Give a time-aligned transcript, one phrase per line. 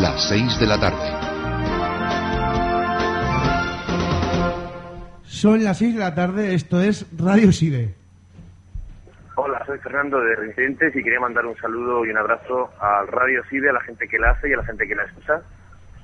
[0.00, 1.30] las seis de la tarde.
[5.24, 7.94] Son las 6 de la tarde, esto es Radio Side.
[9.36, 13.42] Hola, soy Fernando de Reincidentes y quería mandar un saludo y un abrazo al Radio
[13.48, 15.40] CIDE, a la gente que la hace y a la gente que la escucha.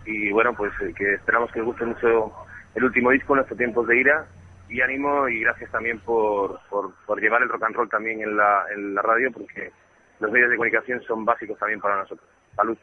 [0.07, 2.33] Y bueno, pues eh, que esperamos que os guste mucho
[2.75, 4.27] el último disco, Nuestros Tiempos de Ira.
[4.71, 8.37] Y ánimo y gracias también por, por, por llevar el rock and roll también en
[8.37, 9.71] la, en la radio, porque
[10.21, 12.29] los medios de comunicación son básicos también para nosotros.
[12.57, 12.79] Salud.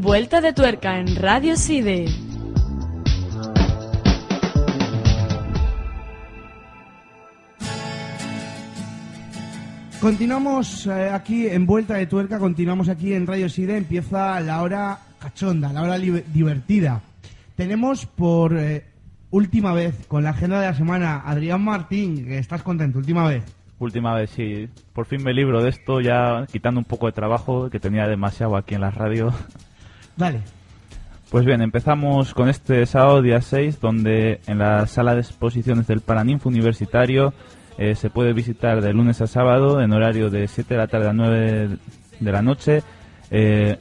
[0.00, 2.06] Vuelta de tuerca en Radio Side.
[10.00, 14.98] Continuamos eh, aquí en Vuelta de Tuerca, continuamos aquí en Radio Side, empieza la hora
[15.18, 17.02] cachonda, la hora divertida.
[17.54, 18.86] Tenemos por eh,
[19.30, 23.44] última vez con la agenda de la semana Adrián Martín, que estás contento, última vez.
[23.78, 24.66] Última vez, sí.
[24.94, 28.56] Por fin me libro de esto, ya quitando un poco de trabajo que tenía demasiado
[28.56, 29.30] aquí en la radio.
[31.30, 36.00] Pues bien, empezamos con este sábado, día 6, donde en la sala de exposiciones del
[36.00, 37.32] Paraninfo Universitario
[37.78, 41.08] eh, se puede visitar de lunes a sábado en horario de 7 de la tarde
[41.08, 41.78] a 9
[42.18, 42.82] de la noche
[43.30, 43.78] eh,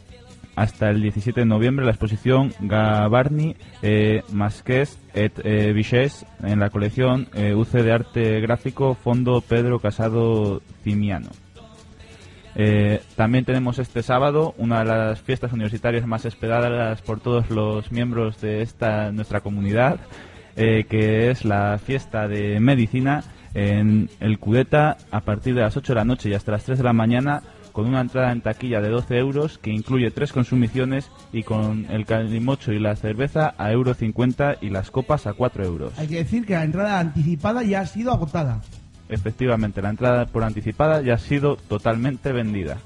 [0.59, 4.23] hasta el 17 de noviembre la exposición Gavarni eh,
[5.13, 6.09] et eh,
[6.43, 11.29] en la colección eh, UC de Arte Gráfico Fondo Pedro Casado Cimiano.
[12.55, 17.91] Eh, también tenemos este sábado una de las fiestas universitarias más esperadas por todos los
[17.91, 19.99] miembros de esta nuestra comunidad,
[20.55, 23.23] eh, que es la fiesta de medicina
[23.53, 26.77] en el Cudeta a partir de las 8 de la noche y hasta las 3
[26.77, 31.09] de la mañana con una entrada en taquilla de 12 euros que incluye tres consumiciones
[31.31, 35.63] y con el calimocho y la cerveza a euro 50 y las copas a 4
[35.65, 35.97] euros.
[35.97, 38.61] Hay que decir que la entrada anticipada ya ha sido agotada.
[39.09, 42.77] Efectivamente, la entrada por anticipada ya ha sido totalmente vendida.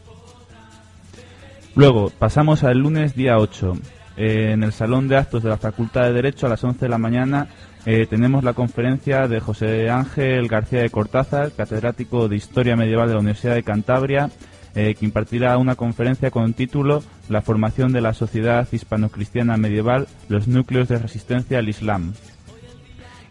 [1.75, 3.73] Luego, pasamos al lunes día 8.
[4.15, 6.89] Eh, en el Salón de Actos de la Facultad de Derecho a las 11 de
[6.89, 7.47] la mañana
[7.85, 13.15] eh, tenemos la conferencia de José Ángel García de Cortázar, catedrático de Historia Medieval de
[13.15, 14.29] la Universidad de Cantabria,
[14.73, 20.47] eh, que impartirá una conferencia con título La formación de la sociedad hispano-cristiana medieval, los
[20.47, 22.13] núcleos de resistencia al Islam.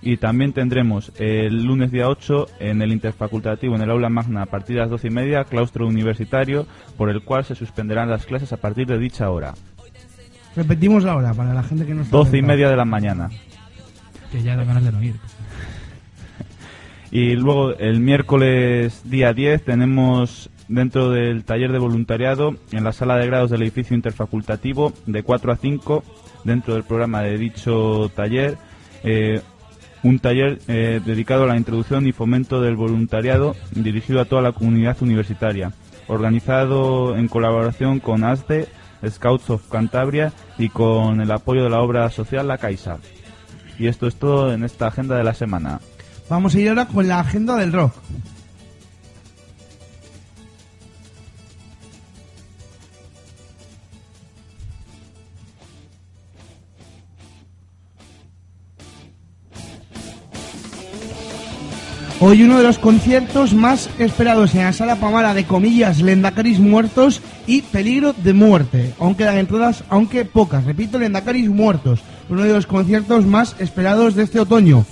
[0.03, 4.47] Y también tendremos el lunes día 8 en el interfacultativo en el aula magna a
[4.47, 8.53] partir de las 12 y media, claustro universitario, por el cual se suspenderán las clases
[8.53, 9.55] a partir de dicha hora.
[10.57, 13.31] Repetimos la hora para la gente que no está 12 y media de la mañana.
[14.33, 15.15] Que ya da ganas de no ir.
[17.13, 23.19] Y luego el miércoles día 10 tenemos dentro del taller de voluntariado en la sala
[23.19, 26.05] de grados del edificio interfacultativo de 4 a 5
[26.45, 28.57] dentro del programa de dicho taller
[29.05, 29.43] eh,
[30.03, 34.53] un taller eh, dedicado a la introducción y fomento del voluntariado dirigido a toda la
[34.53, 35.73] comunidad universitaria
[36.13, 38.69] organizado en colaboración con ASDE,
[39.09, 42.99] Scouts of Cantabria y con el apoyo de la obra social La Caixa.
[43.79, 45.81] Y esto es todo en esta agenda de la semana.
[46.29, 47.95] Vamos a ir ahora con la agenda del rock.
[62.25, 67.21] Hoy uno de los conciertos más esperados en la sala Pamara de comillas Lendacaris muertos
[67.49, 68.95] y peligro de muerte.
[69.01, 70.65] Aún quedan entradas, aunque pocas.
[70.65, 71.99] Repito, Lendacaris muertos.
[72.29, 74.87] Uno de los conciertos más esperados de este otoño.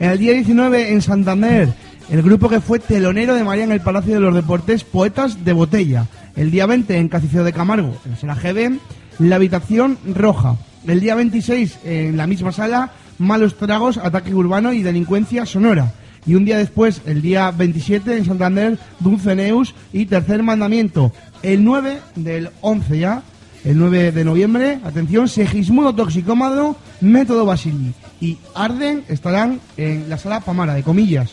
[0.00, 1.72] En el día 19 en Santander,
[2.10, 5.52] el grupo que fue telonero de María en el Palacio de los Deportes, Poetas de
[5.52, 6.08] Botella.
[6.34, 8.80] El día 20 en Cacicio de Camargo, en la sala GB,
[9.20, 10.56] La Habitación Roja.
[10.88, 15.92] El día 26 en la misma sala, Malos Tragos, Ataque Urbano y Delincuencia Sonora.
[16.26, 21.12] Y un día después, el día 27, en Santander, Dulceneus y Tercer Mandamiento.
[21.42, 23.22] El 9 del 11 ya,
[23.64, 30.40] el 9 de noviembre, atención, Segismundo Toxicómado, Método Basili y Arden estarán en la sala
[30.40, 31.32] Pamara, de comillas.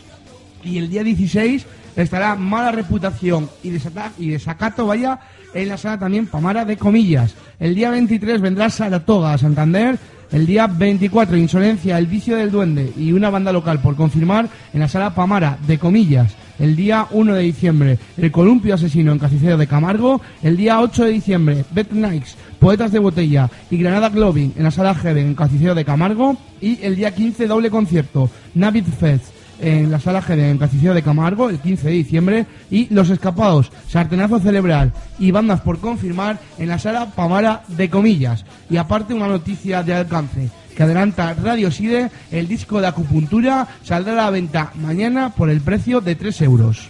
[0.64, 1.66] Y el día 16
[1.96, 5.20] estará Mala Reputación y, desata- y Desacato, vaya,
[5.54, 7.34] en la sala también Pamara, de comillas.
[7.60, 9.98] El día 23 vendrá Saratoga Santander.
[10.32, 14.80] El día 24, Insolencia, El Vicio del Duende y una banda local por confirmar en
[14.80, 16.34] la sala Pamara, de comillas.
[16.58, 20.22] El día 1 de diciembre, El Columpio Asesino en Caciceo de Camargo.
[20.42, 24.72] El día 8 de diciembre, Bet Knights, Poetas de Botella y Granada Globing en la
[24.72, 26.38] sala Heaven en Caciceo de Camargo.
[26.62, 31.04] Y el día 15, doble concierto, Navid Fest en la sala Heaven en Caciceo de
[31.04, 32.46] Camargo el 15 de diciembre.
[32.70, 38.46] Y Los Escapados, Sartenazo Cerebral y bandas por confirmar en la sala Pamara de Comillas.
[38.70, 44.14] Y aparte una noticia de alcance que adelanta Radio Side, el disco de acupuntura saldrá
[44.14, 46.90] a la venta mañana por el precio de 3 euros.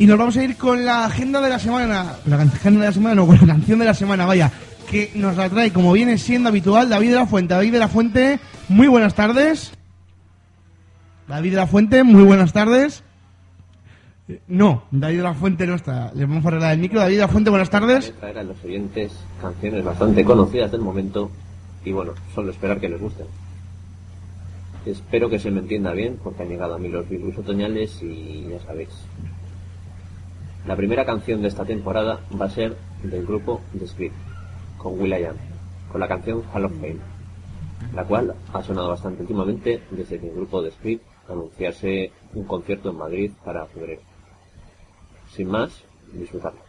[0.00, 2.14] Y nos vamos a ir con la agenda de la semana.
[2.24, 4.50] La agenda de la semana, no, con la canción de la semana, vaya.
[4.90, 7.52] Que nos la trae, como viene siendo habitual, David de la Fuente.
[7.52, 9.72] David de la Fuente, muy buenas tardes.
[11.28, 13.04] David de la Fuente, muy buenas tardes.
[14.26, 16.10] Eh, No, David de la Fuente no está.
[16.14, 16.98] Le vamos a arreglar el micro.
[16.98, 18.14] David de la Fuente, buenas tardes.
[18.18, 19.12] traer a los oyentes
[19.42, 21.30] canciones bastante conocidas del momento
[21.84, 23.26] y bueno, solo esperar que les gusten.
[24.86, 28.46] Espero que se me entienda bien porque han llegado a mí los virus otoñales y
[28.50, 28.88] ya sabéis.
[30.66, 34.14] La primera canción de esta temporada va a ser del grupo The Script,
[34.76, 35.36] con Will.i.am,
[35.90, 36.98] con la canción Hall of Fame,
[37.94, 42.90] la cual ha sonado bastante últimamente desde que el grupo The Script anunciase un concierto
[42.90, 44.02] en Madrid para febrero.
[45.34, 46.60] Sin más, disfrutarlo.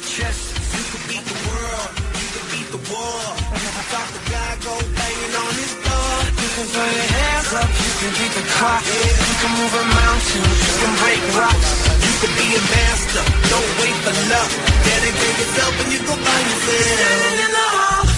[0.00, 0.56] your chest.
[0.72, 1.90] You can beat the world.
[2.16, 3.20] You can beat the war.
[3.52, 4.20] You can talk to
[4.64, 6.16] go banging on his door.
[6.40, 7.68] You can throw your hands up.
[7.68, 8.84] You can beat the clock.
[8.84, 10.42] You can move a mountain.
[10.64, 11.70] You can break rocks.
[12.00, 13.24] You can be a master.
[13.52, 14.50] Don't wait for luck.
[14.88, 16.86] Dedicate yourself and you go find yourself.
[16.96, 18.09] Standing in the hall.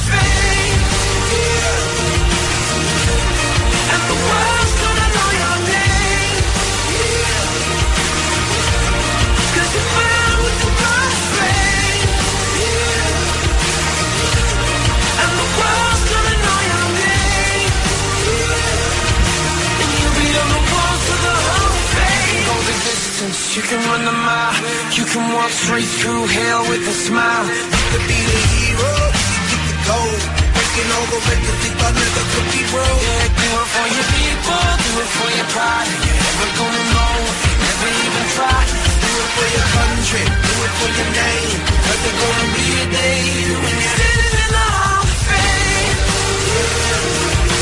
[23.78, 24.54] Run a mile,
[24.92, 27.46] you can walk straight through hell with a smile.
[27.48, 28.92] You could be the hero,
[29.32, 30.20] you get the gold.
[30.52, 33.00] Breaking all the records they thought never could be broke.
[33.02, 35.88] Yeah, do it for your people, do it for your pride.
[36.04, 37.16] You're never gonna know,
[37.64, 38.60] never even try.
[39.02, 41.58] Do it for your country, do it for your name.
[41.86, 43.24] Cause there's gonna be a day
[43.62, 45.96] when you're living in the Hall of Fame.
[47.52, 47.61] And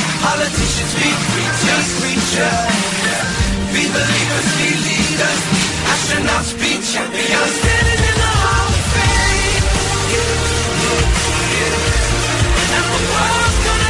[0.21, 2.69] politicians, be preachers, preachers.
[3.73, 5.41] Be believers, be leaders,
[5.91, 7.51] astronauts, be champions.
[7.61, 9.65] Standing in the Hall of Fame.
[10.13, 10.35] Yeah,
[11.57, 12.75] yeah.
[12.75, 13.80] And the world's gonna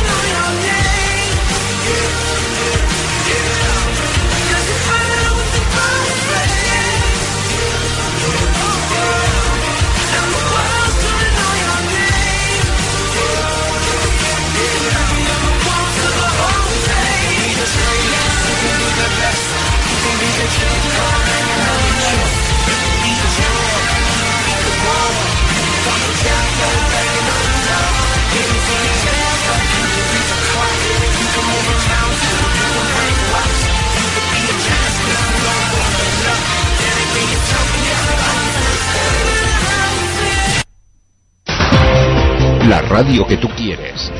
[43.01, 44.11] radio que tú quieres.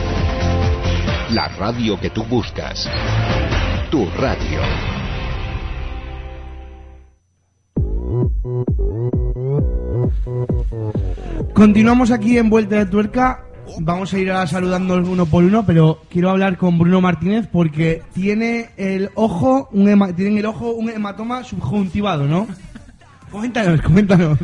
[1.30, 2.90] La radio que tú buscas.
[3.92, 4.60] Tu radio.
[11.54, 13.44] Continuamos aquí en Vuelta de Tuerca.
[13.80, 18.02] Vamos a ir a saludando uno por uno, pero quiero hablar con Bruno Martínez porque
[18.14, 22.48] tiene el ojo, un hema- tiene en el ojo un hematoma subjuntivado, ¿no?
[23.32, 24.38] Coméntanos, coméntanos.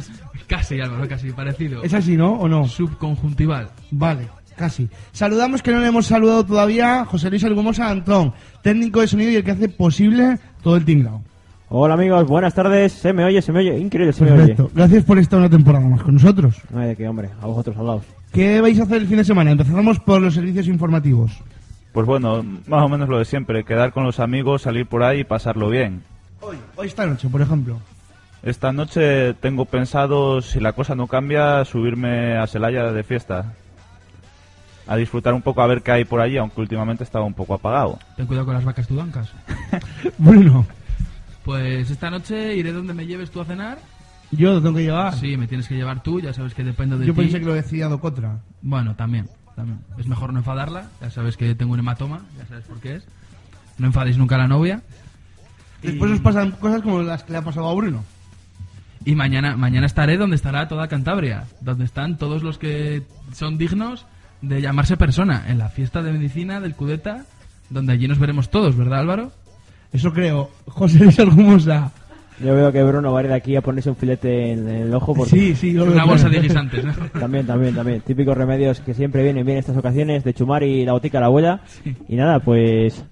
[0.47, 1.83] Casi, Álvaro, casi parecido.
[1.83, 2.33] ¿Es así, no?
[2.33, 2.67] ¿O no?
[2.67, 3.69] Subconjuntival.
[3.91, 4.89] Vale, casi.
[5.11, 9.35] Saludamos que no le hemos saludado todavía José Luis Algumosa Antón, técnico de sonido y
[9.35, 11.21] el que hace posible todo el tinglao.
[11.69, 12.93] Hola amigos, buenas tardes.
[12.93, 13.77] Se me oye, se me oye.
[13.77, 14.39] Increíble, se me oye.
[14.39, 14.71] Perfecto.
[14.73, 16.55] Gracias por estar una temporada más con nosotros.
[16.69, 17.29] No hay de qué, hombre.
[17.41, 18.03] A vosotros hablaos.
[18.31, 19.51] ¿Qué vais a hacer el fin de semana?
[19.51, 21.33] Empezamos por los servicios informativos.
[21.91, 25.21] Pues bueno, más o menos lo de siempre, quedar con los amigos, salir por ahí
[25.21, 26.03] y pasarlo bien.
[26.39, 27.79] Hoy, hoy esta noche, por ejemplo.
[28.43, 33.53] Esta noche tengo pensado, si la cosa no cambia, subirme a Celaya de fiesta.
[34.87, 37.53] A disfrutar un poco a ver qué hay por allí, aunque últimamente estaba un poco
[37.55, 37.99] apagado.
[38.15, 39.33] Ten cuidado con las vacas tudancas.
[40.17, 40.65] Bruno,
[41.43, 43.79] Pues esta noche iré donde me lleves tú a cenar.
[44.31, 45.13] yo lo tengo que llevar.
[45.15, 47.19] Sí, me tienes que llevar tú, ya sabes que dependo de yo ti.
[47.21, 48.37] pensé que lo decía Docotra.
[48.61, 49.27] Bueno, también,
[49.57, 49.79] también.
[49.97, 53.07] Es mejor no enfadarla, ya sabes que tengo un hematoma, ya sabes por qué es.
[53.77, 54.81] No enfadéis nunca a la novia.
[55.81, 58.03] Después os pasan cosas como las que le ha pasado a Bruno.
[59.07, 64.05] Y mañana, mañana estaré donde estará toda Cantabria, donde están todos los que son dignos
[64.41, 67.23] de llamarse persona, en la fiesta de medicina del Cudeta,
[67.69, 69.31] donde allí nos veremos todos, ¿verdad Álvaro?
[69.93, 70.51] Eso creo.
[70.65, 71.89] José Luis Algumosa.
[72.43, 74.93] Yo veo que Bruno va a ir de aquí a ponerse un filete en el
[74.93, 75.13] ojo.
[75.13, 75.31] Porque...
[75.31, 76.93] Sí, sí, lo Una bolsa de guisantes, ¿no?
[77.17, 78.01] También, también, también.
[78.01, 81.21] Típicos remedios que siempre vienen bien en estas ocasiones, de chumar y la botica a
[81.21, 81.61] la abuela.
[82.09, 83.05] Y nada, pues...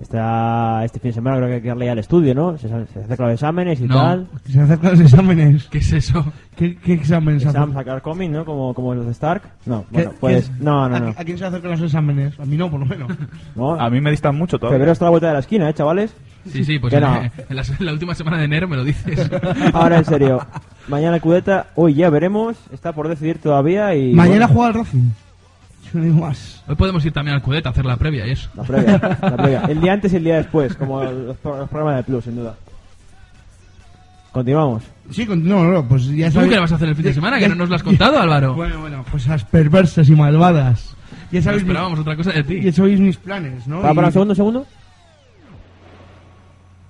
[0.00, 2.56] Está este fin de semana creo que hay que darle ya al estudio, ¿no?
[2.56, 3.94] Se, se acercan los exámenes y No.
[3.96, 4.28] tal.
[4.48, 5.68] Se acercan los exámenes.
[5.68, 6.24] ¿Qué es eso?
[6.56, 7.74] ¿Qué, qué exámenes Exam hacen?
[7.74, 8.44] sacar cómic, ¿no?
[8.46, 9.42] Como, como los de Stark.
[9.66, 10.50] No, ¿Qué- bueno, pues...
[10.58, 11.08] No, no, ¿A, no.
[11.10, 12.38] a quién se acercan los exámenes?
[12.40, 13.10] A mí no, por lo menos.
[13.54, 13.78] no.
[13.78, 14.76] A mí me distan mucho todavía.
[14.78, 16.14] Febrero está a la vuelta de la esquina, ¿eh, chavales?
[16.46, 17.16] Sí, sí, pues en, no.
[17.16, 19.30] en la, en la última semana de enero me lo dices.
[19.74, 20.40] Ahora en serio.
[20.88, 22.56] Mañana el Cudeta, hoy ya veremos.
[22.72, 24.14] Está por decidir todavía y...
[24.14, 25.10] Mañana bueno, juega el Racing.
[25.92, 26.62] Yo no digo más.
[26.68, 28.48] Hoy podemos ir también al Cudeta a hacer la previa y eso.
[28.54, 29.60] La previa, la previa.
[29.68, 32.36] El día antes y el día después, como los, pro- los programas de Plus, sin
[32.36, 32.54] duda.
[34.32, 34.84] Continuamos.
[35.10, 37.38] Sí, continúo, no, pues ya ¿Tú sabéis- qué vas a hacer el fin de semana?
[37.40, 38.54] Que no nos lo has contado, Álvaro.
[38.54, 40.94] Bueno, bueno, cosas perversas y malvadas.
[41.32, 42.60] Ya No sabéis, mi- esperábamos otra cosa de ti.
[42.60, 43.80] ya sabéis mis planes, ¿no?
[43.80, 44.66] ¿Para, Y- para un segundo, un segundo?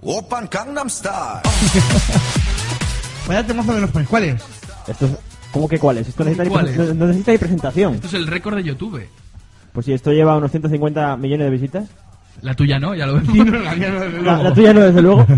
[0.02, 1.40] Open Gangnam Style.
[3.28, 4.08] Vaya temazo de los panes.
[4.08, 4.42] ¿Cuál es?
[4.86, 5.18] Esto es-
[5.52, 6.08] ¿Cómo que cuáles?
[6.08, 7.94] Esto necesita, no- no necesita ni presentación.
[7.94, 9.02] Esto es el récord de YouTube.
[9.72, 11.88] Pues si esto lleva unos 150 millones de visitas.
[12.42, 13.32] La tuya no, ya lo vemos.
[13.32, 14.42] Sí, no, la mía no, desde La, luego.
[14.44, 15.26] la tuya no, desde luego.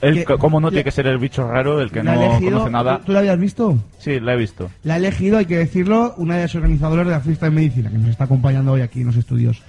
[0.00, 2.98] El, ¿Cómo no tiene que ser el bicho raro, el que no elegido- conoce nada?
[2.98, 3.78] ¿Tú, tú la habías visto?
[3.98, 4.68] Sí, la he visto.
[4.82, 7.88] La ha elegido, hay que decirlo, una de las organizadoras de la fiesta de medicina,
[7.88, 9.62] que nos está acompañando hoy aquí en los estudios.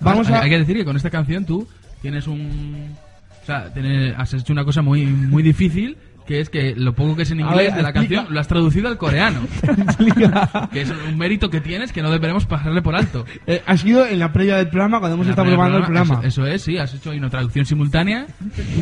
[0.00, 0.40] Vamos hay, a...
[0.42, 1.66] hay que decir que con esta canción tú
[2.00, 2.94] tienes un...
[3.42, 7.16] O sea, tienes- has hecho una cosa muy, muy difícil, que es que lo poco
[7.16, 8.16] que es en inglés ver, de la explica.
[8.16, 9.40] canción lo has traducido al coreano.
[10.72, 13.24] Que es un mérito que tienes que no deberemos pasarle por alto.
[13.46, 16.20] Eh, ha sido en la previa del programa, cuando hemos estado probando el programa.
[16.22, 18.26] Eso, eso es, sí, has hecho una traducción simultánea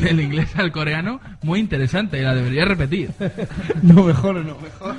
[0.01, 3.11] del inglés al coreano muy interesante y la deberías repetir.
[3.83, 4.95] No, mejor no, mejor.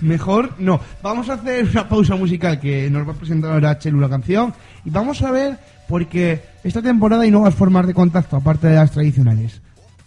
[0.00, 0.80] Mejor no.
[1.02, 4.54] Vamos a hacer una pausa musical que nos va a presentar ahora Chelu la canción.
[4.84, 8.92] Y vamos a ver, porque esta temporada hay nuevas formas de contacto, aparte de las
[8.92, 9.60] tradicionales.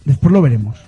[0.04, 0.78] Después lo veremos.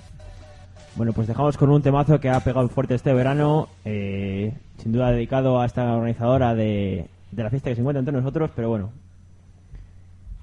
[0.97, 5.11] Bueno, pues dejamos con un temazo que ha pegado fuerte este verano, eh, sin duda
[5.11, 8.89] dedicado a esta organizadora de, de la fiesta que se encuentra entre nosotros, pero bueno.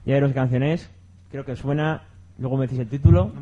[0.06, 0.88] Ya veros qué canción es,
[1.30, 2.02] creo que suena,
[2.38, 3.32] luego me decís el título.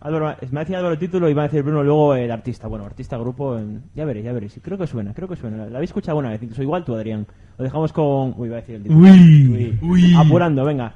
[0.00, 2.66] Álvaro, me decía Álvaro el título y va a decir Bruno luego el artista.
[2.66, 4.58] Bueno, artista, grupo, en- ya veréis, ya veréis.
[4.62, 5.66] Creo que suena, creo que suena.
[5.66, 7.26] La habéis escuchado alguna vez, incluso igual tú, Adrián.
[7.58, 8.34] Lo dejamos con...
[8.36, 9.00] Uy, va a decir el título.
[9.00, 10.14] Uy, uy.
[10.16, 10.94] Apurando, venga.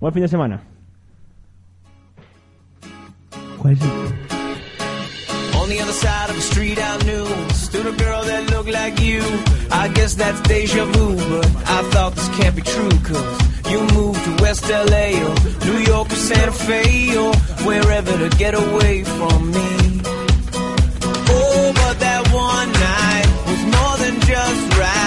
[0.00, 0.60] Buen fin de semana.
[3.58, 4.27] ¿Cuál es el-
[5.68, 8.98] On the other side of the street I knew stood a girl that looked like
[9.02, 9.20] you.
[9.70, 14.24] I guess that's deja vu, but I thought this can't be true, cause you moved
[14.24, 15.34] to West LA or
[15.66, 17.34] New York or Santa Fe or
[17.68, 20.00] wherever to get away from me.
[21.36, 24.97] Oh, but that one night was more than just right.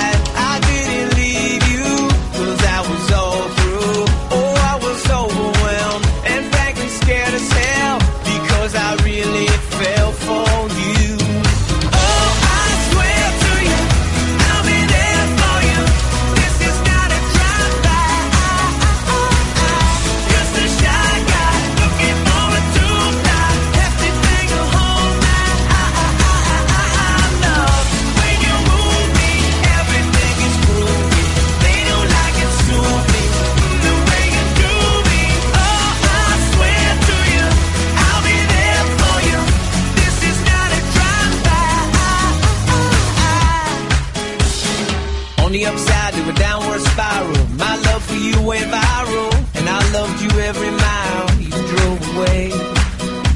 [45.52, 47.46] On the upside to a downward spiral.
[47.58, 52.52] My love for you went viral, and I loved you every mile you drove away.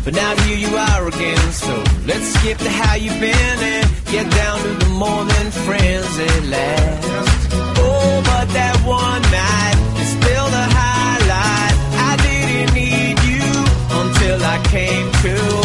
[0.05, 4.31] But now here you are again, so let's skip to how you've been and get
[4.31, 7.51] down to the more than friends at last.
[7.83, 11.75] Oh, but that one night is still the highlight.
[11.99, 13.43] I didn't need you
[13.91, 15.64] until I came to.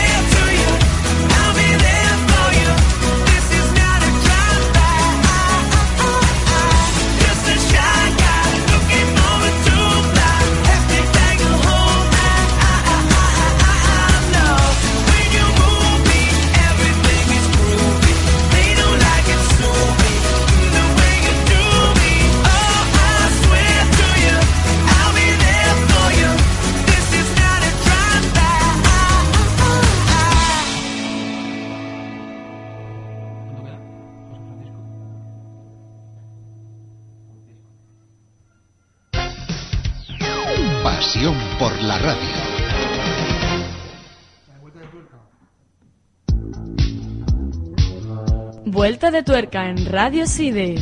[48.81, 50.73] Vuelta de tuerca en Radio Side.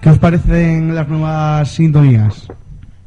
[0.00, 2.46] ¿Qué os parecen las nuevas sintonías?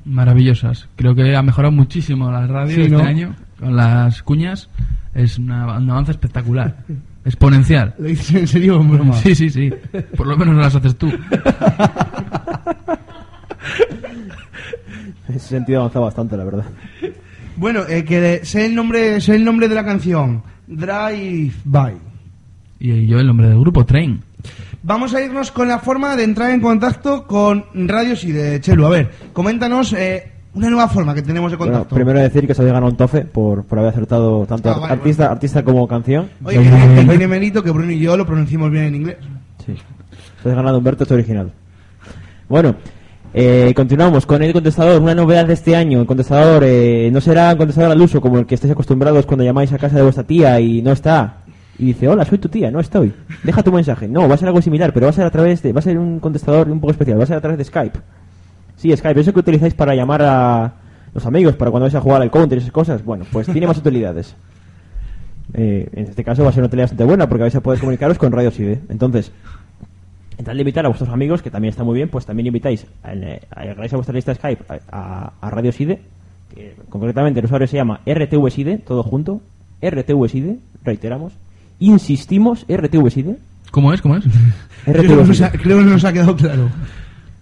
[0.04, 0.90] Maravillosas.
[0.98, 3.02] Creo que ha mejorado muchísimo la radio Sí, este ¿no?
[3.02, 4.68] año con las cuñas.
[5.16, 6.76] Es una- un avance espectacular.
[7.24, 7.96] Exponencial.
[7.98, 9.14] ¿Lo dices en serio o broma?
[9.14, 9.72] Sí, sí, sí.
[10.18, 11.10] Por lo menos no las haces tú.
[15.30, 16.66] En ese sentido ha avanzado bastante, la verdad.
[17.56, 20.44] Bueno, eh, que sé el nombre, sé el nombre de la canción.
[20.68, 21.94] Drive By.
[22.80, 24.22] Y yo el nombre del grupo, Train.
[24.82, 28.86] Vamos a irnos con la forma de entrar en contacto con Radios y de Chelu.
[28.86, 31.96] A ver, coméntanos eh, una nueva forma que tenemos de Bueno, contacto.
[31.96, 34.94] primero decir que se había ganado un tofe por, por haber acertado tanto Ah, vale,
[34.94, 36.30] artista, artista como canción.
[36.44, 39.18] Oye, que, tiene mérito que Bruno y yo lo pronunciamos bien en inglés.
[39.66, 39.74] Sí.
[40.42, 41.54] Se has ganado Humberto, es original.
[42.50, 42.76] Bueno,
[43.34, 45.02] eh, continuamos con el contestador.
[45.02, 46.02] Una novedad de este año.
[46.02, 49.44] El contestador eh, no será un contestador al uso como el que estáis acostumbrados cuando
[49.44, 51.38] llamáis a casa de vuestra tía y no está.
[51.80, 53.12] Y dice, hola, soy tu tía, no estoy.
[53.44, 54.08] Deja tu mensaje.
[54.08, 55.74] No, va a ser algo similar, pero va a ser a través de...
[55.74, 57.20] Va a ser un contestador un poco especial.
[57.20, 58.00] Va a ser a través de Skype.
[58.76, 59.20] Sí, Skype.
[59.20, 60.74] Eso que utilizáis para llamar a
[61.14, 63.04] los amigos, para cuando vais a jugar al counter y esas cosas.
[63.04, 64.36] Bueno, pues tiene más utilidades.
[65.56, 67.80] Eh, en este caso va a ser una utilidad bastante buena porque vais a poder
[67.80, 68.82] comunicaros con Radio Side.
[68.90, 69.32] Entonces,
[70.38, 72.86] en tal de invitar a vuestros amigos, que también está muy bien, pues también invitáis,
[73.04, 76.00] a, a- agregáis a vuestra lista de Skype a, a- a Radio Side,
[76.54, 79.42] que concretamente el usuario se llama RTV Side, todo junto,
[79.82, 81.34] RTV Side, reiteramos,
[81.80, 83.38] insistimos, RTV Side,
[83.72, 84.02] ¿Cómo es?
[84.04, 84.24] ¿Cómo es?
[84.86, 86.70] Creo que, nos ha, creo que nos ha quedado claro.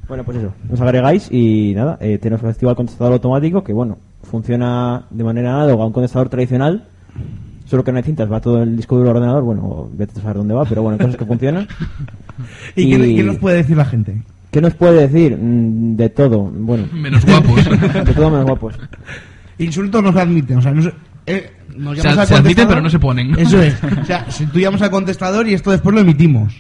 [0.08, 5.04] Bueno, pues eso, nos agregáis y nada, eh, tenemos el contestador automático que, bueno, funciona
[5.10, 6.86] de manera análoga a un contestador tradicional,
[7.65, 10.19] solo que no hay cintas, va todo en el disco duro del ordenador, bueno, vete
[10.19, 11.67] a saber dónde va, pero bueno, cosas que funcionan.
[12.75, 14.21] ¿Y, qué, qué nos puede decir la gente?
[14.51, 15.38] ¿Qué nos puede decir?
[15.38, 16.88] Mm, De todo, bueno.
[16.93, 17.63] Menos guapos.
[18.06, 18.75] de todo menos guapos.
[19.58, 20.91] Insultos no se admiten, o sea, no se,
[21.25, 23.38] eh, nos Se- admiten, pero no se ponen.
[23.39, 23.75] Eso es.
[24.01, 26.54] O sea, si tú llamas al contestador y esto después lo emitimos.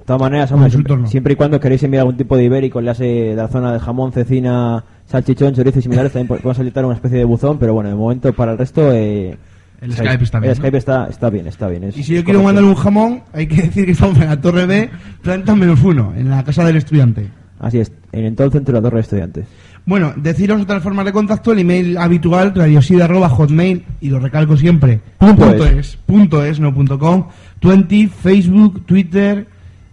[0.00, 1.10] De todas maneras, hombre, Insultos siempre, no.
[1.10, 3.78] siempre y cuando queréis enviar algún tipo de ibérico, le hace de la zona de
[3.78, 7.72] jamón, cecina, salchichón, chorizo y similares, también po- podemos habilitar una especie de buzón, pero
[7.74, 8.90] bueno, de momento para el resto...
[8.92, 9.36] Eh,
[9.82, 11.84] El Skype está bien, El está, está bien, está bien.
[11.84, 14.40] es- Y si yo quiero mandarle un jamón, hay que decir que estamos en la
[14.40, 14.88] Torre B,
[15.22, 17.28] planta menos uno, en la casa del estudiante.
[17.58, 19.46] Así es, en, en todo el centro de la Torre de Estudiantes.
[19.84, 25.00] Bueno, deciros otras formas de contacto, el email habitual, radiosida hotmail, y lo recalco siempre,
[25.18, 25.74] Punto punto es.
[25.76, 27.26] es, punto es, no punto com,
[27.60, 29.46] 20, Facebook, Twitter,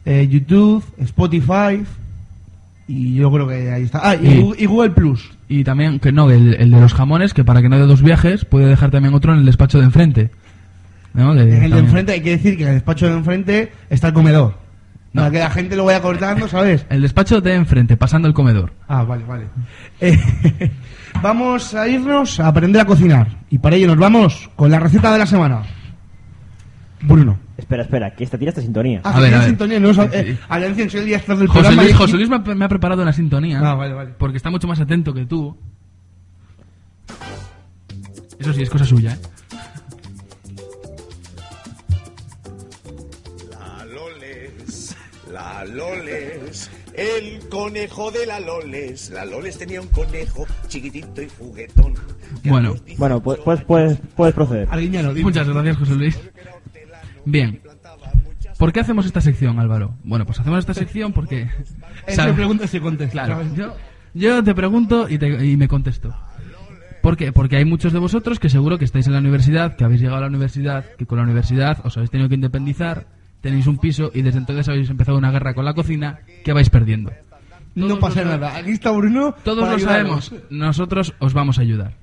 [0.06, 1.84] eh, YouTube, Spotify,
[2.89, 4.02] y yo creo que ahí está.
[4.04, 5.32] Ah, y, Y- Gu- y Google Plus.
[5.47, 8.02] Y también, que no, el, el de los jamones, que para que no dé dos
[8.02, 10.32] viajes, puede dejar también otro en el despacho de enfrente.
[11.13, 11.32] ¿No?
[11.34, 14.13] En el de enfrente hay que decir que en el despacho de enfrente está el
[14.13, 14.58] comedor.
[15.13, 16.86] Para que la gente lo vaya cortando, ¿sabes?
[16.89, 18.71] El despacho de enfrente, pasando el comedor.
[18.88, 19.45] Ah, vale, vale.
[19.99, 20.19] Eh,
[21.23, 23.28] vamos a irnos a aprender a cocinar.
[23.49, 25.63] Y para ello nos vamos con la receta de la semana.
[27.02, 27.38] Bruno.
[27.60, 29.02] Espera, espera, que esta tira esta sintonía.
[29.04, 29.48] Ah, A ver, a ver.
[29.50, 30.38] sintonía, no, eh, sí.
[30.50, 31.82] atención, soy el director del José programa.
[31.84, 33.60] Luis, y- José Luis me ha, me ha preparado una sintonía.
[33.63, 34.12] Ah, vale, vale.
[34.17, 35.56] Porque está mucho más atento que tú.
[38.39, 39.17] Eso sí, es cosa suya, ¿eh?
[43.52, 44.95] La Loles,
[45.32, 49.10] la Loles, el conejo de la Loles.
[49.10, 51.93] La Loles tenía un conejo chiquitito y juguetón.
[52.45, 52.76] Bueno.
[52.98, 54.67] Bueno, pues, pues, pues puedes proceder.
[55.22, 56.19] Muchas gracias, José Luis.
[57.32, 57.62] Bien.
[58.58, 59.96] ¿Por qué hacemos esta sección, Álvaro?
[60.04, 61.44] Bueno, pues hacemos esta sección porque...
[62.08, 63.12] Él sabe- se pregunta y se contesta.
[63.12, 63.56] Claro, ¿sabes?
[63.56, 63.76] yo,
[64.13, 66.13] yo te pregunto y, te- y me contesto.
[67.02, 67.32] ¿Por qué?
[67.32, 70.18] Porque hay muchos de vosotros que seguro que estáis en la universidad, que habéis llegado
[70.18, 73.08] a la universidad, que con la universidad os habéis tenido que independizar,
[73.39, 76.70] tenéis un piso y desde entonces habéis empezado una guerra con la cocina que vais
[76.70, 77.12] perdiendo.
[77.76, 78.58] No pasa nada.
[78.58, 79.34] Aquí está Bruno.
[79.46, 80.26] Todos lo ayudarnos.
[80.26, 81.94] sabemos, nosotros os vamos a ayudar.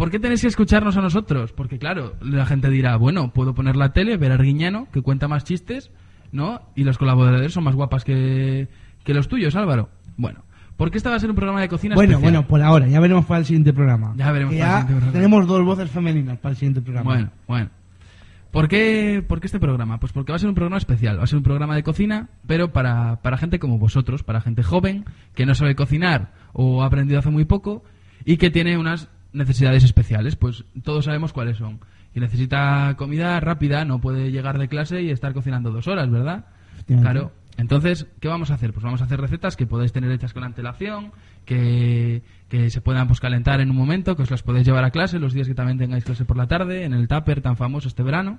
[0.00, 1.52] ¿Por qué tenéis que escucharnos a nosotros?
[1.52, 5.28] Porque claro, la gente dirá, bueno, puedo poner la tele, ver a Arguiñano, que cuenta
[5.28, 5.90] más chistes,
[6.32, 6.62] ¿no?
[6.74, 8.68] Y los colaboradores son más guapas que,
[9.04, 9.90] que los tuyos, Álvaro.
[10.16, 10.42] Bueno,
[10.78, 12.32] ¿por qué este va a ser un programa de cocina Bueno, especial?
[12.32, 12.86] bueno, por ahora.
[12.88, 14.14] Ya veremos para el siguiente programa.
[14.16, 15.12] Ya veremos para el siguiente programa.
[15.12, 17.10] Tenemos dos voces femeninas para el siguiente programa.
[17.12, 17.70] Bueno, bueno.
[18.52, 20.00] ¿Por qué, por qué este programa?
[20.00, 22.30] Pues porque va a ser un programa especial, va a ser un programa de cocina,
[22.46, 26.86] pero para, para gente como vosotros, para gente joven, que no sabe cocinar o ha
[26.86, 27.84] aprendido hace muy poco
[28.24, 30.36] y que tiene unas necesidades especiales.
[30.36, 31.80] Pues todos sabemos cuáles son.
[32.14, 36.46] Y necesita comida rápida, no puede llegar de clase y estar cocinando dos horas, ¿verdad?
[36.86, 37.32] Claro.
[37.56, 38.72] Entonces, ¿qué vamos a hacer?
[38.72, 41.12] Pues vamos a hacer recetas que podáis tener hechas con antelación,
[41.44, 44.90] que, que se puedan pues, calentar en un momento, que os las podéis llevar a
[44.90, 47.88] clase los días que también tengáis clase por la tarde, en el tupper tan famoso
[47.88, 48.38] este verano,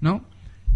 [0.00, 0.24] ¿no?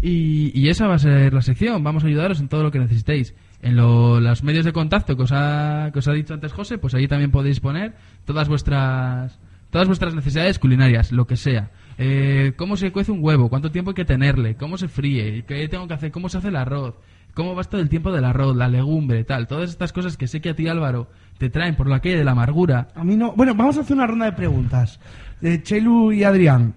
[0.01, 2.79] Y, y esa va a ser la sección, vamos a ayudaros en todo lo que
[2.79, 3.35] necesitéis.
[3.61, 6.77] En lo- los medios de contacto que os, ha, que os ha dicho antes José,
[6.79, 7.93] pues ahí también podéis poner
[8.25, 11.71] todas vuestras todas vuestras necesidades culinarias, lo que sea.
[11.97, 13.47] Eh, ¿Cómo se cuece un huevo?
[13.49, 14.55] ¿Cuánto tiempo hay que tenerle?
[14.55, 15.43] ¿Cómo se fríe?
[15.45, 16.11] ¿Qué tengo que hacer?
[16.11, 16.95] ¿Cómo se hace el arroz?
[17.35, 18.53] ¿Cómo va esto del tiempo del arroz?
[18.57, 19.47] La legumbre, tal.
[19.47, 22.25] Todas estas cosas que sé que a ti, Álvaro, te traen por la calle de
[22.25, 22.89] la amargura.
[22.95, 23.31] A mí no.
[23.33, 24.99] Bueno, vamos a hacer una ronda de preguntas.
[25.39, 26.73] De Chelu y Adrián,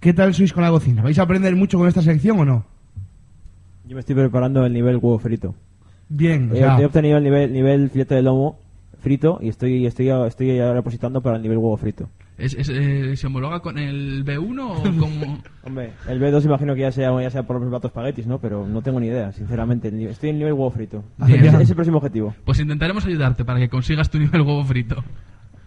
[0.00, 1.02] ¿qué tal sois con la cocina?
[1.02, 2.64] ¿Vais a aprender mucho con esta sección o no?
[3.84, 5.54] Yo me estoy preparando el nivel huevo frito.
[6.08, 8.58] Bien, o He, sea, he obtenido el nivel, nivel filete de lomo
[9.00, 12.08] frito y estoy, estoy, estoy ahora positando para el nivel huevo frito.
[12.36, 15.42] ¿Es, es, eh, ¿Se homologa con el B1 o como...?
[15.64, 18.38] Hombre, el B2 imagino que ya sea, ya sea por los platos espaguetis, ¿no?
[18.38, 19.88] Pero no tengo ni idea, sinceramente.
[20.08, 21.02] Estoy en el nivel huevo frito.
[21.26, 22.34] Ese es el próximo objetivo.
[22.44, 25.02] Pues intentaremos ayudarte para que consigas tu nivel huevo frito.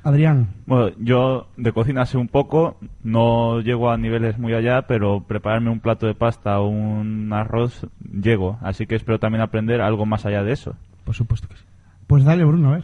[0.04, 0.48] Adrián.
[0.66, 5.70] Bueno, yo de cocina sé un poco, no llego a niveles muy allá, pero prepararme
[5.70, 10.26] un plato de pasta o un arroz llego, así que espero también aprender algo más
[10.26, 10.76] allá de eso.
[11.04, 11.64] Por supuesto que sí.
[12.08, 12.84] Pues dale, Bruno, a ver.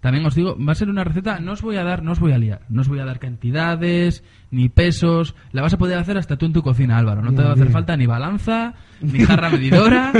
[0.00, 2.20] También os digo, va a ser una receta, no os voy a dar, no os
[2.20, 5.98] voy a liar, no os voy a dar cantidades, ni pesos, la vas a poder
[5.98, 7.20] hacer hasta tú en tu cocina, Álvaro.
[7.22, 7.72] No te va a hacer bien.
[7.74, 10.12] falta ni balanza, ni jarra medidora,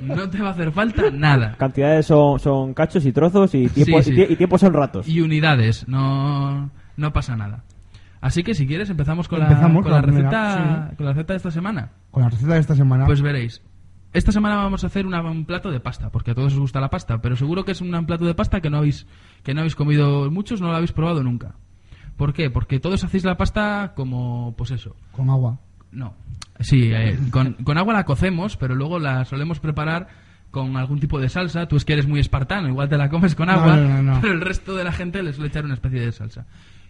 [0.00, 1.54] no te va a hacer falta nada.
[1.58, 4.20] Cantidades son, son cachos y trozos y tiempos Sí, y sí.
[4.22, 5.06] tie- y tiempos son ratos.
[5.08, 7.64] Y unidades, no, no pasa nada.
[8.20, 11.06] Así que si quieres empezamos con, Empezamos la, con, con la la receta, primera, con
[11.06, 11.90] la receta de esta semana.
[12.10, 13.04] Con la receta de esta semana.
[13.06, 13.62] Pues veréis.
[14.12, 16.80] Esta semana vamos a hacer una- un plato de pasta, porque a todos os gusta
[16.80, 19.06] la pasta, pero seguro que es un plato de pasta que no habéis,
[19.42, 21.54] que no habéis comido muchos, no lo habéis probado nunca.
[22.16, 22.50] ¿Por qué?
[22.50, 24.96] Porque todos hacéis la pasta como, pues eso.
[25.12, 25.58] Con agua.
[25.92, 26.14] No.
[26.60, 30.08] Sí, eh, con, con agua la cocemos, pero luego la solemos preparar
[30.50, 31.68] con algún tipo de salsa.
[31.68, 34.20] Tú es que eres muy espartano, igual te la comes con agua, no, no, no.
[34.20, 36.46] pero el resto de la gente le suele echar una especie de salsa.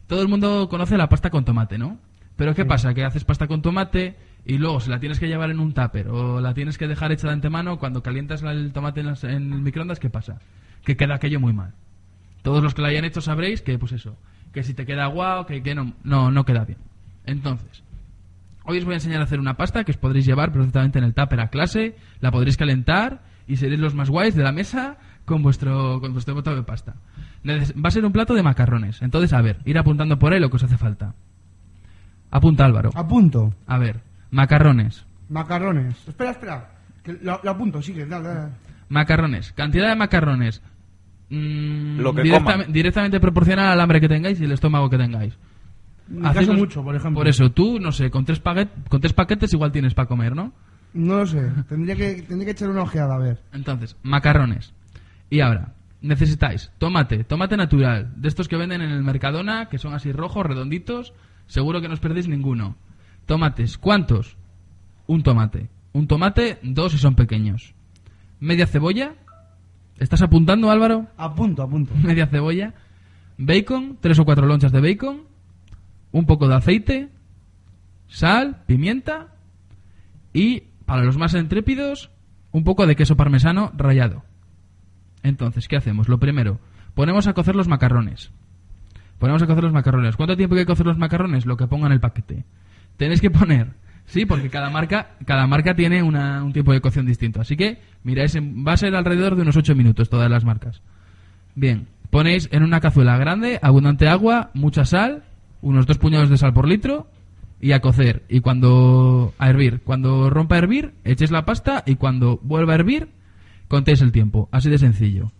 [0.06, 1.98] Todo el mundo conoce la pasta con tomate, ¿no?
[2.36, 2.94] Pero ¿qué pasa?
[2.94, 4.16] Que haces pasta con tomate
[4.48, 7.12] y luego se la tienes que llevar en un tupper o la tienes que dejar
[7.12, 10.40] hecha de antemano cuando calientas el tomate en, las- en el microondas, ¿qué pasa?
[10.84, 11.74] Que queda aquello muy mal.
[12.42, 14.16] Todos los que la hayan hecho sabréis que, pues eso,
[14.52, 16.78] que si te queda guau, que, que no, no, no queda bien.
[17.26, 17.82] Entonces,
[18.64, 21.04] hoy os voy a enseñar a hacer una pasta que os podréis llevar perfectamente en
[21.04, 24.96] el tupper a clase, la podréis calentar y seréis los más guays de la mesa
[25.26, 26.94] con vuestro, con vuestro de pasta.
[27.46, 29.02] Va a ser un plato de macarrones.
[29.02, 31.14] Entonces, a ver, ir apuntando por ahí lo que os hace falta.
[32.30, 32.90] Apunta Álvaro.
[32.94, 33.54] Apunto.
[33.66, 35.04] A ver, macarrones.
[35.28, 35.96] Macarrones.
[36.08, 36.70] Espera, espera.
[37.02, 38.52] Que lo, lo apunto, sigue, dale, dale.
[38.88, 39.52] Macarrones.
[39.52, 40.62] Cantidad de macarrones.
[41.30, 42.72] Mm, Lo que coman.
[42.72, 45.36] directamente proporcional al hambre que tengáis y el estómago que tengáis.
[46.24, 47.20] Hacemos- mucho, por ejemplo.
[47.20, 50.34] Por eso, tú, no sé, con tres, paquet- con tres paquetes igual tienes para comer,
[50.34, 50.52] ¿no?
[50.94, 51.50] No lo sé.
[51.68, 53.42] Tendría que, tendría que echar una ojeada, a ver.
[53.52, 54.72] Entonces, macarrones.
[55.28, 59.92] Y ahora, necesitáis tomate, tomate natural, de estos que venden en el Mercadona, que son
[59.92, 61.12] así rojos, redonditos,
[61.46, 62.76] seguro que no os perdéis ninguno.
[63.28, 64.38] Tomates, ¿cuántos?
[65.06, 65.68] Un tomate.
[65.92, 67.74] un tomate, dos si son pequeños,
[68.40, 69.16] media cebolla.
[69.98, 71.08] ¿Estás apuntando, Álvaro?
[71.18, 71.92] A punto, a punto.
[72.02, 72.72] Media cebolla,
[73.36, 75.24] bacon, tres o cuatro lonchas de bacon,
[76.10, 77.08] un poco de aceite,
[78.06, 79.34] sal, pimienta
[80.32, 82.10] y, para los más intrépidos,
[82.50, 84.22] un poco de queso parmesano rallado.
[85.22, 86.08] Entonces, ¿qué hacemos?
[86.08, 86.60] Lo primero,
[86.94, 88.30] ponemos a cocer los macarrones.
[89.18, 90.16] Ponemos a cocer los macarrones.
[90.16, 91.44] ¿Cuánto tiempo hay que cocer los macarrones?
[91.44, 92.44] Lo que ponga en el paquete.
[92.98, 93.68] Tenéis que poner,
[94.04, 97.40] sí, porque cada marca, cada marca tiene una- un tiempo de cocción distinto.
[97.40, 100.82] Así que, miráis, va a ser alrededor de unos 8 minutos todas las marcas.
[101.54, 105.24] Bien, ponéis en una cazuela grande, abundante agua, mucha sal,
[105.62, 107.08] unos dos puñados de sal por litro
[107.60, 108.22] y a cocer.
[108.28, 112.76] Y cuando a hervir, cuando rompa a hervir, echéis la pasta y cuando vuelva a
[112.76, 113.08] hervir,
[113.68, 114.48] contéis el tiempo.
[114.52, 115.30] Así de sencillo.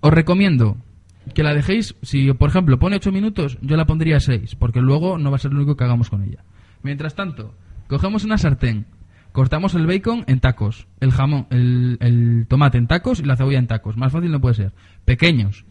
[0.00, 0.76] Os recomiendo
[1.34, 5.18] que la dejéis, si por ejemplo pone 8 minutos, yo la pondría 6, porque luego
[5.18, 6.44] no va a ser lo único que hagamos con ella.
[6.82, 7.54] Mientras tanto,
[7.88, 8.86] cogemos una sartén,
[9.32, 13.58] cortamos el bacon en tacos, el jamón, el, el tomate en tacos y la cebolla
[13.58, 13.96] en tacos.
[13.96, 14.72] Más fácil no puede ser.
[15.04, 15.64] Pequeños.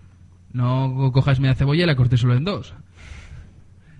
[0.53, 2.73] No cojáis media cebolla y la cortéis solo en dos.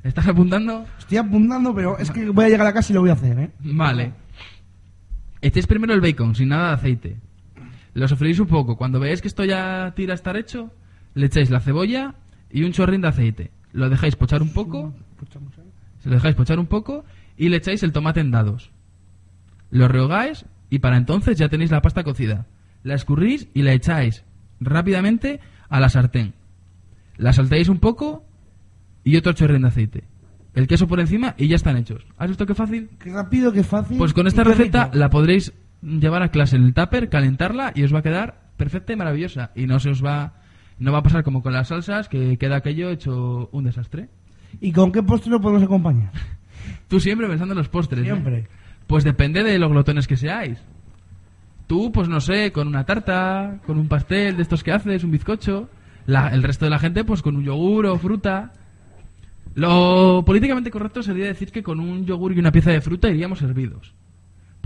[0.03, 0.85] ¿Estás apuntando?
[0.99, 3.37] Estoy apuntando, pero es que voy a llegar a casa y lo voy a hacer,
[3.39, 3.51] ¿eh?
[3.59, 4.13] Vale.
[5.41, 7.17] Echéis primero el bacon sin nada de aceite.
[7.93, 8.77] Lo sofreís un poco.
[8.77, 10.71] Cuando veáis que esto ya tira a estar hecho,
[11.17, 12.15] le echáis la cebolla
[12.51, 13.51] y un chorrín de aceite.
[13.73, 14.93] Lo dejáis pochar un poco.
[15.99, 18.71] Se lo dejáis pochar un poco y le echáis el tomate en dados.
[19.71, 22.45] Lo rehogáis y para entonces ya tenéis la pasta cocida.
[22.83, 24.23] La escurrís y la echáis
[24.59, 26.33] rápidamente a la sartén.
[27.17, 28.23] La salteáis un poco
[29.03, 30.03] y otro chorrín de aceite.
[30.53, 32.05] El queso por encima y ya están hechos.
[32.17, 32.89] ¿Has visto qué fácil?
[32.99, 33.97] Qué rápido, qué fácil.
[33.97, 34.97] Pues con esta receta rico.
[34.97, 38.93] la podréis llevar a clase en el tupper, calentarla y os va a quedar perfecta
[38.93, 39.51] y maravillosa.
[39.55, 40.33] Y no se os va,
[40.79, 44.09] no va a pasar como con las salsas, que queda aquello hecho un desastre.
[44.61, 46.11] ¿Y con qué postre lo podemos acompañar?
[46.87, 48.01] Tú siempre pensando en los postres.
[48.01, 48.05] ¿eh?
[48.05, 48.47] Siempre.
[48.87, 50.59] Pues depende de los glotones que seáis.
[51.67, 55.11] Tú, pues no sé, con una tarta, con un pastel de estos que haces, un
[55.11, 55.69] bizcocho.
[56.05, 58.53] La- el resto de la gente, pues con un yogur o fruta.
[59.55, 63.39] Lo políticamente correcto sería decir que con un yogur y una pieza de fruta iríamos
[63.39, 63.93] servidos.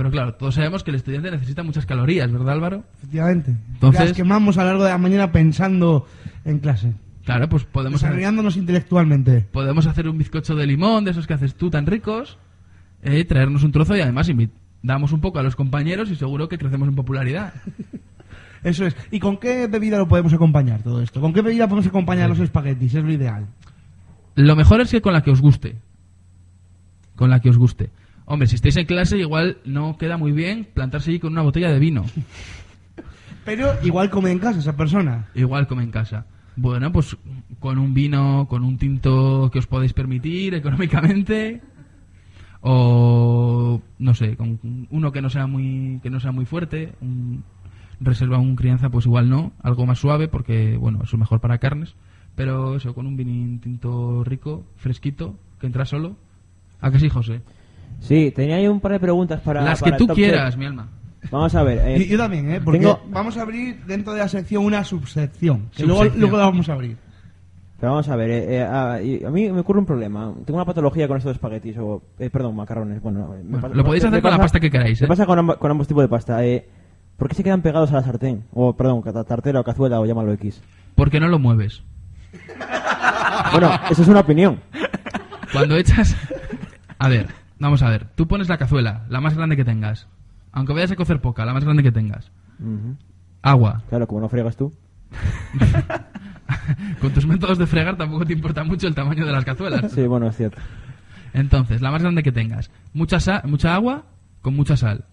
[0.01, 2.83] Pero claro, todos sabemos que el estudiante necesita muchas calorías, ¿verdad Álvaro?
[2.97, 3.55] Efectivamente.
[3.73, 6.07] Entonces- Las quemamos a lo largo de la mañana pensando
[6.43, 6.93] en clase.
[7.23, 9.41] Claro, pues podemos, Desarrollándonos intelectualmente.
[9.51, 12.39] podemos hacer un bizcocho de limón, de esos que haces tú tan ricos,
[13.03, 14.49] eh, traernos un trozo y además invi-
[14.81, 17.53] damos un poco a los compañeros y seguro que crecemos en popularidad.
[18.63, 18.95] Eso es.
[19.11, 21.21] ¿Y con qué bebida lo podemos acompañar todo esto?
[21.21, 22.95] ¿Con qué bebida podemos acompañar los espaguetis?
[22.95, 23.45] Es lo ideal.
[24.33, 25.75] Lo mejor es que con la que os guste.
[27.15, 27.91] Con la que os guste.
[28.25, 31.71] Hombre, si estáis en clase, igual no queda muy bien plantarse allí con una botella
[31.71, 32.05] de vino.
[33.45, 35.27] Pero igual come en casa esa persona.
[35.34, 36.25] Igual come en casa.
[36.55, 37.17] Bueno, pues
[37.60, 41.62] con un vino, con un tinto que os podáis permitir económicamente.
[42.62, 44.60] O no sé, con
[44.91, 47.43] uno que no sea muy que no sea muy fuerte, un-
[47.99, 51.57] reserva un crianza pues igual no, algo más suave porque bueno, eso es mejor para
[51.57, 51.95] carnes,
[52.36, 56.15] pero eso con un vinín tinto rico, fresquito, que entra solo.
[56.81, 57.41] ¿A que sí, José?
[58.01, 59.61] Sí, tenía ahí un par de preguntas para.
[59.61, 60.87] Las para que tú quieras, mi alma.
[61.31, 61.77] Vamos a ver.
[61.85, 62.59] eh, Y yo también, ¿eh?
[62.61, 65.69] Porque tengo- vamos a abrir dentro de la sección una subsección.
[65.69, 65.87] Que Subsección.
[65.87, 66.97] Luego, luego la vamos a abrir.
[67.79, 70.33] Pero vamos a ver, eh, eh, a, y a mí me ocurre un problema.
[70.45, 73.01] Tengo una patología con estos espaguetis, o, eh, perdón, macarrones.
[73.01, 75.07] Bueno, me Bueno, pasa- lo podéis me hacer con la pasta que queráis, Me ¿eh?
[75.07, 76.43] pasa con, amb- con ambos tipos de pasta.
[76.45, 76.67] Eh,
[77.17, 78.43] ¿Por qué se quedan pegados a la sartén?
[78.51, 80.61] O, perdón, tartera o cazuela, o llámalo X.
[80.95, 81.83] Porque no lo mueves.
[83.51, 84.59] Bueno, eso es una opinión.
[85.53, 86.15] Cuando echas...
[86.99, 87.27] A ver,
[87.67, 88.08] vamos a ver.
[88.15, 90.08] Tú pones la cazuela, la más grande que tengas.
[90.52, 92.32] Aunque vayas a cocer poca, la más grande que tengas.
[93.41, 93.82] Agua.
[93.89, 94.74] Claro, como no friegas tú.
[97.00, 99.91] Con tus métodos de fregar tampoco te importa mucho el tamaño de las cazuelas.
[99.91, 100.60] Sí, bueno, es cierto.
[101.34, 102.69] Entonces, la más grande que tengas.
[102.93, 104.04] Mucha, sa- mucha agua
[104.41, 105.06] con mucha sal.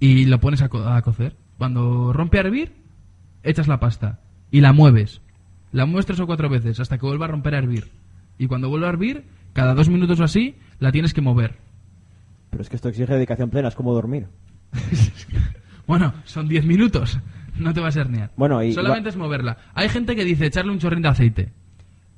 [0.00, 1.36] Y lo pones a, co- a cocer.
[1.58, 2.72] Cuando rompe a hervir,
[3.42, 4.20] echas la pasta.
[4.50, 5.20] Y la mueves.
[5.70, 7.90] La mueves tres o cuatro veces hasta que vuelva a romper a hervir.
[8.38, 11.58] Y cuando vuelva a hervir, cada dos minutos o así, la tienes que mover.
[12.50, 14.26] Pero es que esto exige dedicación plena, es como dormir.
[15.86, 17.18] Bueno, son 10 minutos.
[17.58, 18.30] No te vas a herniar.
[18.36, 19.58] Bueno, y- Solamente es moverla.
[19.74, 21.52] Hay gente que dice echarle un chorrín de aceite.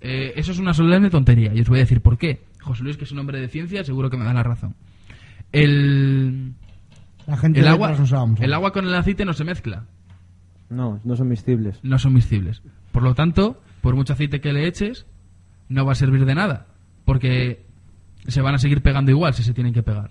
[0.00, 1.52] Eh, eso es una solemne tontería.
[1.54, 2.44] Y os voy a decir por qué.
[2.60, 4.74] José Luis, que es un hombre de ciencia, seguro que me da la razón.
[5.50, 6.52] El,
[7.26, 7.96] La gente el, agua,
[8.40, 9.84] el agua con el aceite no se mezcla.
[10.68, 11.80] No, no son miscibles.
[11.82, 12.62] No son miscibles.
[12.92, 15.06] Por lo tanto, por mucho aceite que le eches,
[15.68, 16.66] no va a servir de nada.
[17.04, 17.64] Porque
[18.26, 20.10] se van a seguir pegando igual si se tienen que pegar.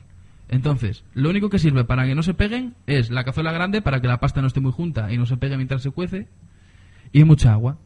[0.50, 4.02] Entonces, lo único que sirve para que no se peguen es la cazuela grande para
[4.02, 6.28] que la pasta no esté muy junta y no se pegue mientras se cuece
[7.12, 7.78] y mucha agua.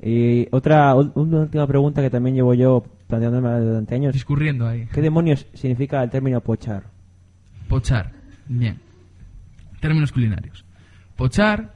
[0.00, 4.12] Y otra, una última pregunta que también llevo yo planteándome durante años.
[4.12, 4.86] Discurriendo ahí.
[4.92, 6.84] ¿Qué demonios significa el término pochar?
[7.68, 8.12] Pochar.
[8.46, 8.78] Bien.
[9.80, 10.64] Términos culinarios.
[11.16, 11.75] Pochar.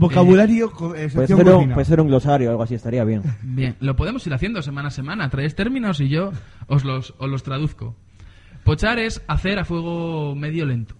[0.00, 3.22] Vocabulario, co- eh, Puede ser, un, puede ser un glosario o algo así, estaría bien.
[3.42, 5.28] Bien, lo podemos ir haciendo semana a semana.
[5.30, 6.32] Traes términos y yo
[6.66, 7.94] os los, os los traduzco.
[8.64, 10.94] Pochar es hacer a fuego medio lento.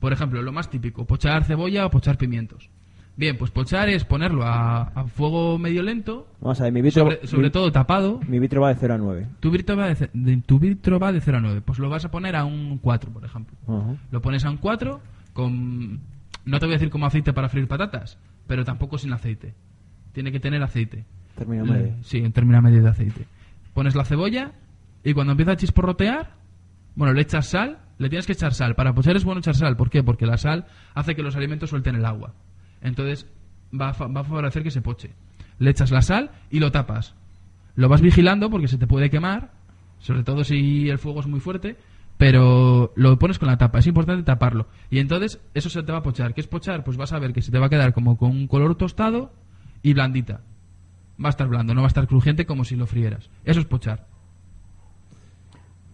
[0.00, 2.68] Por ejemplo, lo más típico, pochar cebolla o pochar pimientos.
[3.14, 7.02] Bien, pues pochar es ponerlo a, a fuego medio lento, Vamos a ver, mi vitro,
[7.04, 8.20] sobre, sobre mi- todo tapado.
[8.26, 9.26] mi vitro va de 0 a 9.
[9.38, 11.60] Tu vitro, va de, tu vitro va de 0 a 9.
[11.60, 13.54] Pues lo vas a poner a un 4, por ejemplo.
[14.10, 15.00] Lo pones a un 4
[15.34, 16.00] con...
[16.44, 18.18] No te voy a decir como aceite para freír patatas,
[18.52, 19.54] pero tampoco sin aceite.
[20.12, 21.06] Tiene que tener aceite.
[21.36, 21.94] Término medio.
[22.02, 23.24] Sí, en término medio de aceite.
[23.72, 24.52] Pones la cebolla
[25.02, 26.34] y cuando empieza a chisporrotear,
[26.94, 27.78] bueno, le echas sal.
[27.96, 28.74] Le tienes que echar sal.
[28.74, 29.74] Para pochar es bueno echar sal.
[29.74, 30.02] ¿Por qué?
[30.02, 32.34] Porque la sal hace que los alimentos suelten el agua.
[32.82, 33.26] Entonces
[33.72, 35.14] va a, va a favorecer que se poche.
[35.58, 37.14] Le echas la sal y lo tapas.
[37.74, 39.52] Lo vas vigilando porque se te puede quemar,
[39.98, 41.78] sobre todo si el fuego es muy fuerte,
[42.22, 43.80] pero lo pones con la tapa.
[43.80, 44.68] Es importante taparlo.
[44.90, 46.34] Y entonces eso se te va a pochar.
[46.34, 46.84] ¿Qué es pochar?
[46.84, 49.32] Pues vas a ver que se te va a quedar como con un color tostado
[49.82, 50.40] y blandita.
[51.20, 53.28] Va a estar blando, no va a estar crujiente como si lo frieras.
[53.44, 54.06] Eso es pochar.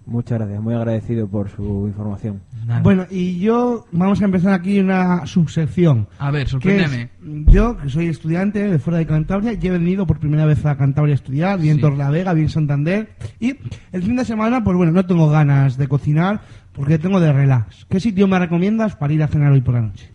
[0.08, 2.40] Muchas gracias, muy agradecido por su información.
[2.82, 6.08] Bueno, y yo vamos a empezar aquí una subsección.
[6.18, 7.10] A ver, sorpréndeme.
[7.46, 10.76] yo, que soy estudiante de fuera de Cantabria, y he venido por primera vez a
[10.78, 11.82] Cantabria a estudiar, vi en Sí.
[11.82, 13.56] Torlavega, vi en Santander, y
[13.92, 16.40] el fin de semana, pues bueno, no tengo ganas de cocinar,
[16.72, 17.84] porque tengo de relax.
[17.90, 20.10] ¿Qué sitio me recomiendas para ir a cenar hoy por la noche?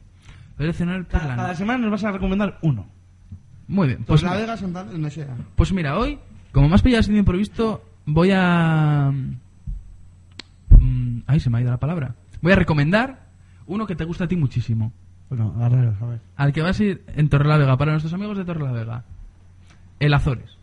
[0.58, 1.58] Voy a cenar por la Cada noche.
[1.60, 2.88] semana nos vas a recomendar uno.
[3.68, 4.04] Muy bien.
[4.06, 5.28] Pues, Torlavega, Santander, no sé.
[5.56, 6.18] pues mira, hoy,
[6.52, 9.12] como me has pillado sin improvisto, voy a...
[11.28, 12.16] Ay, se me ha ido la palabra.
[12.42, 13.28] Voy a recomendar
[13.66, 14.92] uno que te gusta a ti muchísimo.
[15.30, 16.20] Bueno, agarraros, a ver.
[16.36, 19.04] Al que vas a ir en Torrelavega, para nuestros amigos de Torrelavega.
[20.00, 20.58] El Azores.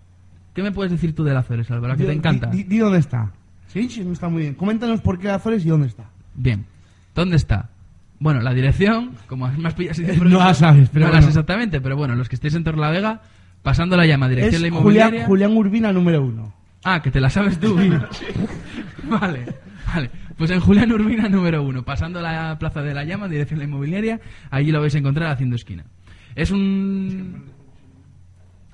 [0.55, 1.97] ¿Qué me puedes decir tú del Azores, Álvaro?
[1.97, 2.49] Que te encanta.
[2.49, 3.33] Di, di dónde está.
[3.69, 4.55] Sí, sí, está muy bien.
[4.55, 6.05] Coméntanos por qué Azores y dónde está.
[6.35, 6.67] Bien.
[7.15, 7.71] ¿Dónde está?
[8.19, 11.27] Bueno, la dirección, como me has pillado sin No la sabes, pero No bueno.
[11.27, 13.23] exactamente, pero bueno, los que estéis en Torrelavega,
[13.63, 15.27] pasando la llama, dirección Es la Julián, inmobiliaria...
[15.27, 16.53] Julián Urbina número uno.
[16.85, 17.77] Ah, que te la sabes tú.
[19.05, 19.47] vale,
[19.87, 20.11] vale.
[20.41, 23.69] Pues en Julián Urbina número uno, pasando la Plaza de la Llama, dirección a la
[23.69, 25.85] inmobiliaria, allí lo vais a encontrar haciendo esquina.
[26.35, 27.45] Es un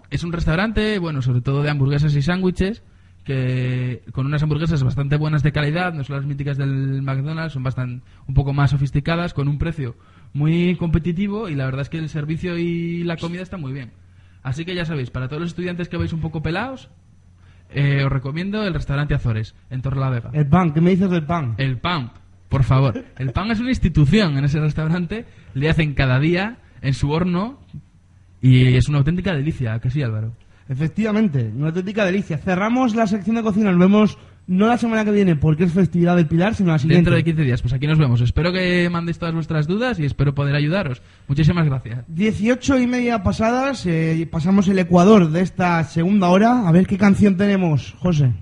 [0.08, 2.84] es un restaurante, bueno, sobre todo de hamburguesas y sándwiches,
[3.24, 7.64] que con unas hamburguesas bastante buenas de calidad, no son las míticas del McDonald's, son
[7.64, 9.96] bastante un poco más sofisticadas, con un precio
[10.34, 13.90] muy competitivo y la verdad es que el servicio y la comida está muy bien.
[14.44, 16.90] Así que ya sabéis, para todos los estudiantes que vais un poco pelados,
[17.70, 20.30] eh, os recomiendo el restaurante Azores, en Torrelavega.
[20.32, 21.54] El pan, ¿qué me dices del pan?
[21.58, 22.12] El pan,
[22.48, 23.04] por favor.
[23.18, 25.26] El pan es una institución en ese restaurante.
[25.54, 27.58] Le hacen cada día en su horno
[28.40, 30.32] y es una auténtica delicia, que sí, Álvaro.
[30.68, 32.38] Efectivamente, una auténtica delicia.
[32.38, 34.18] Cerramos la sección de cocina, nos vemos
[34.48, 37.10] no la semana que viene porque es festividad del Pilar, sino la siguiente.
[37.10, 38.20] Dentro de 15 días, pues aquí nos vemos.
[38.20, 41.02] Espero que mandéis todas vuestras dudas y espero poder ayudaros.
[41.26, 42.04] Muchísimas gracias.
[42.08, 46.68] 18 y media pasadas, eh, pasamos el Ecuador de esta segunda hora.
[46.68, 48.32] A ver qué canción tenemos, José.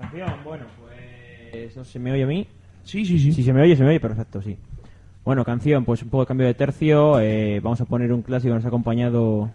[0.00, 1.76] Canción, bueno, pues...
[1.76, 2.46] ¿No se me oye a mí?
[2.82, 3.32] Sí, sí, sí.
[3.32, 4.56] Si se me oye, se me oye, perfecto, sí.
[5.24, 7.20] Bueno, canción, pues un poco de cambio de tercio.
[7.20, 9.50] eh, vamos a poner un clásico que nos ha acompañado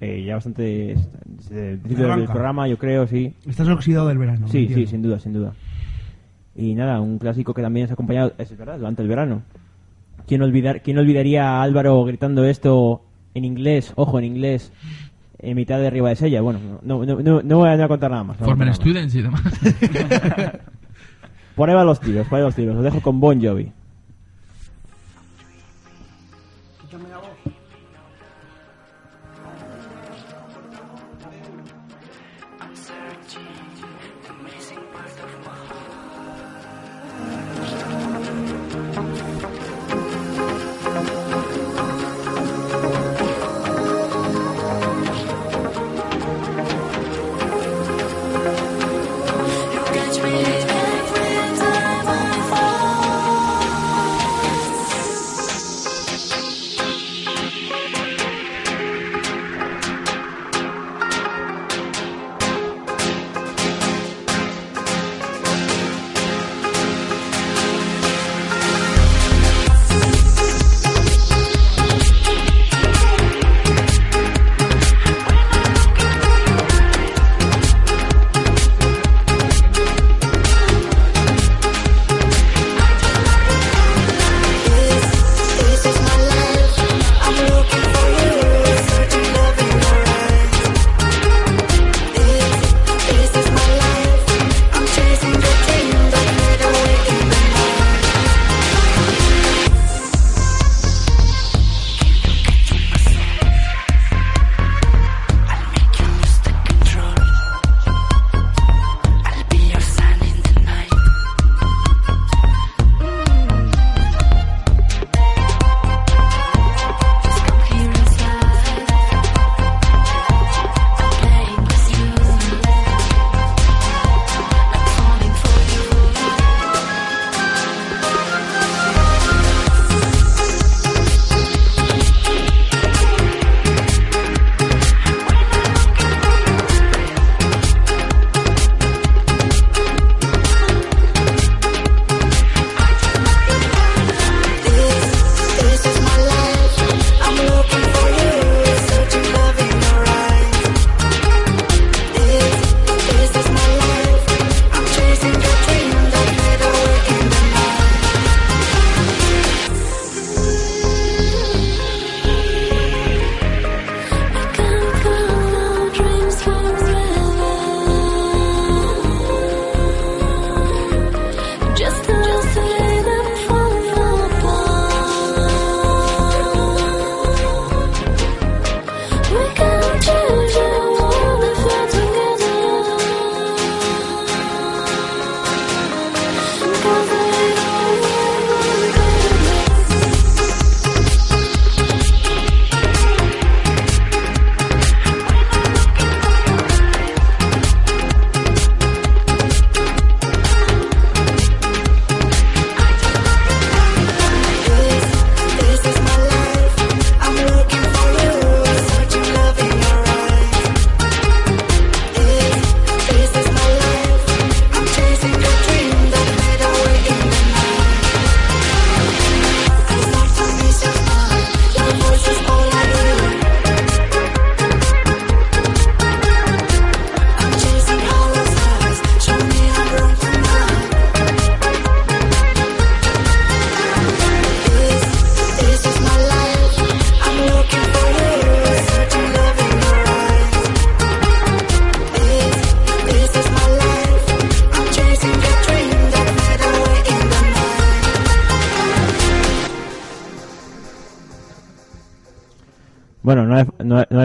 [0.00, 3.34] eh, ya bastante desde el principio del programa, yo creo, sí.
[3.46, 4.48] Estás oxidado del verano.
[4.48, 5.52] Sí, sí, sin duda, sin duda.
[6.54, 9.42] Y nada, un clásico que también ha acompañado, es verdad, durante el verano.
[10.26, 13.02] ¿Quién, olvidar, ¿Quién olvidaría a Álvaro gritando esto
[13.34, 14.72] en inglés, ojo, en inglés,
[15.38, 16.40] en mitad de arriba de Sella?
[16.40, 18.40] Bueno, no, no, no, no voy a, no voy a contar nada más.
[18.40, 18.74] no Formen.
[18.74, 19.42] Students y demás.
[21.56, 22.76] Por ahí van los tiros, por ahí van los tiros.
[22.76, 23.72] Os dejo con Bon Jovi.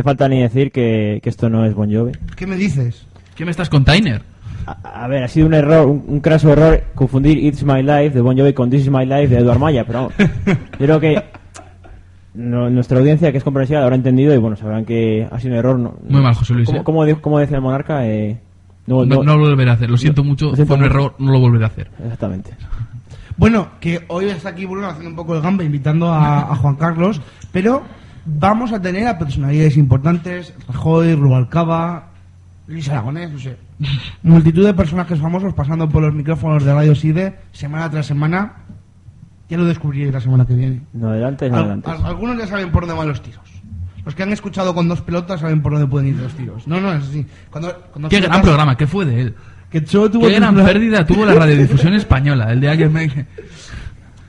[0.02, 2.12] Hace, falta ni decir que, que esto no es Bon Jovi.
[2.36, 3.06] ¿Qué me dices?
[3.36, 4.22] ¿Qué me estás container?
[4.66, 8.12] A, a ver, ha sido un error, un, un craso error confundir It's My Life
[8.12, 11.00] de Bon Jovi con This Is My Life de Eduard Maya, pero vamos, yo creo
[11.00, 11.24] que
[12.34, 15.54] no- nuestra audiencia, que es comprensiva, lo habrá entendido y bueno, sabrán que ha sido
[15.54, 15.80] un error.
[15.80, 16.84] No, Muy mal, José Luis, ¿Cómo, ¿eh?
[17.16, 18.06] cómo cómo decía el monarca?
[18.08, 18.38] Eh,
[18.88, 19.90] No, no lo volveré a hacer.
[19.90, 20.50] Lo siento mucho.
[20.50, 20.94] lo siento fue un mucho.
[20.94, 21.16] error.
[21.20, 21.90] No lo volveré a hacer.
[22.04, 22.52] Exactamente.
[23.38, 26.76] Bueno, que hoy está aquí Bruno haciendo un poco el gamba, invitando a, a Juan
[26.76, 27.22] Carlos,
[27.52, 27.82] pero
[28.26, 32.10] vamos a tener a personalidades importantes, Rajoy, Rubalcaba,
[32.68, 33.58] Luis Aragonés, no sé,
[34.24, 38.54] multitud de personajes famosos pasando por los micrófonos de Radio Side semana tras semana.
[39.50, 40.82] Ya lo descubriréis la semana que viene.
[40.94, 41.90] No adelante, no adelante.
[41.92, 43.42] al- algunos ya saben por dónde van los tiros.
[44.06, 46.66] Los que han escuchado con dos pelotas saben por dónde pueden ir los tiros.
[46.68, 47.26] No, no, es así.
[47.50, 47.76] Cuando,
[48.10, 48.78] Qué gran programa.
[48.78, 49.36] ¿Qué fue de él?
[49.70, 52.52] Que tuvo Qué gran pérdida tuvo la radiodifusión española.
[52.52, 53.10] El día que me...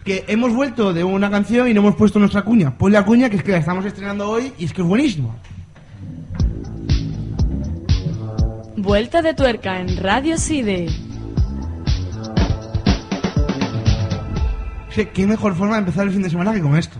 [0.04, 2.72] que hemos vuelto de una canción y no hemos puesto nuestra cuña.
[2.76, 5.34] Pues la cuña que es que la estamos estrenando hoy y es que es buenísimo.
[8.76, 10.88] Vuelta de tuerca en Radio Side.
[14.90, 16.96] Sí, qué mejor forma de empezar el fin de semana que con esto.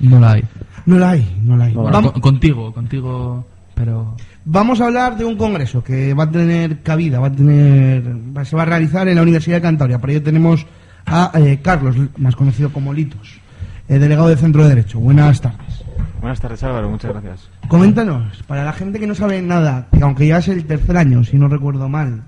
[0.00, 0.44] No la hay.
[0.86, 1.72] No la hay, no la hay.
[1.74, 3.46] Bueno, Vam- con- contigo, contigo.
[3.74, 4.16] Pero.
[4.44, 8.02] Vamos a hablar de un congreso que va a tener cabida, va a tener,
[8.44, 9.98] se va a realizar en la Universidad de Cantabria.
[10.00, 10.66] Para ello tenemos
[11.06, 13.40] a eh, Carlos, más conocido como Litos,
[13.88, 15.00] eh, delegado del Centro de Derecho.
[15.00, 15.84] Buenas tardes.
[16.20, 17.48] Buenas tardes Álvaro, muchas gracias.
[17.68, 21.24] Coméntanos, para la gente que no sabe nada, que aunque ya es el tercer año,
[21.24, 22.24] si no recuerdo mal,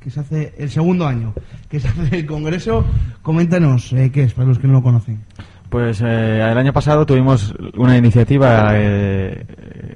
[0.00, 1.34] que se hace el segundo año,
[1.68, 2.84] que se hace el congreso,
[3.22, 5.20] coméntanos eh, qué es, para los que no lo conocen.
[5.68, 9.44] Pues eh, el año pasado tuvimos una iniciativa eh,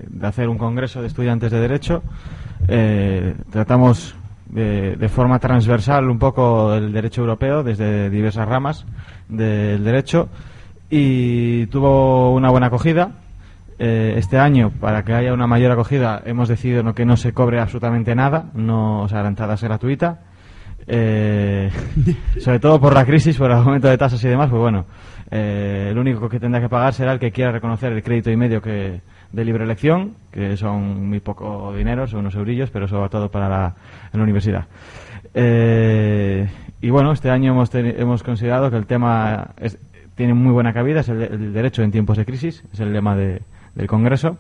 [0.08, 2.02] de hacer un congreso de estudiantes de Derecho.
[3.50, 4.14] Tratamos
[4.52, 8.86] de, forma transversal un poco el derecho europeo desde diversas ramas
[9.28, 10.28] del derecho
[10.88, 13.12] y tuvo una buena acogida.
[13.78, 17.32] Eh, este año, para que haya una mayor acogida, hemos decidido no, que no se
[17.32, 20.20] cobre absolutamente nada, no, o sea, la entrada es gratuita.
[20.86, 21.70] Eh,
[22.40, 24.84] sobre todo por la crisis, por el aumento de tasas y demás, pues bueno,
[25.30, 28.36] eh, el único que tendrá que pagar será el que quiera reconocer el crédito y
[28.36, 29.00] medio que
[29.32, 33.48] de libre elección, que son muy poco dinero, son unos eurillos, pero sobre todo para
[33.48, 33.74] la,
[34.22, 34.66] universidad.
[35.34, 36.48] Eh,
[36.80, 39.50] y bueno, este año hemos, hemos considerado que el tema
[40.16, 43.14] tiene muy buena cabida, es el, el derecho en tiempos de crisis, es el lema
[43.14, 43.42] de-
[43.74, 44.36] del Congreso.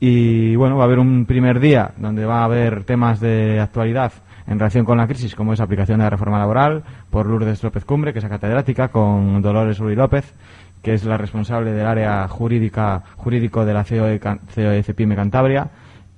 [0.00, 4.12] Y bueno, va a haber un primer día donde va a haber temas de actualidad
[4.52, 7.86] en relación con la crisis, como es aplicación de la reforma laboral, por Lourdes López
[7.86, 10.30] Cumbre, que es la catedrática, con Dolores Uri López,
[10.82, 15.70] que es la responsable del área jurídica jurídico de la COE, COE CEPIME Cantabria.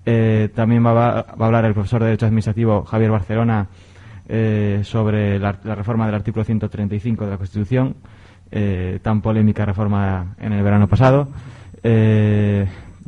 [0.05, 3.68] Eh, también va a, hablar el profesor de Derecho Administrativo Javier Barcelona
[4.28, 7.95] eh, sobre la, la reforma del artículo 135 de la Constitución,
[8.51, 11.28] eh, tan polémica reforma en el verano pasado.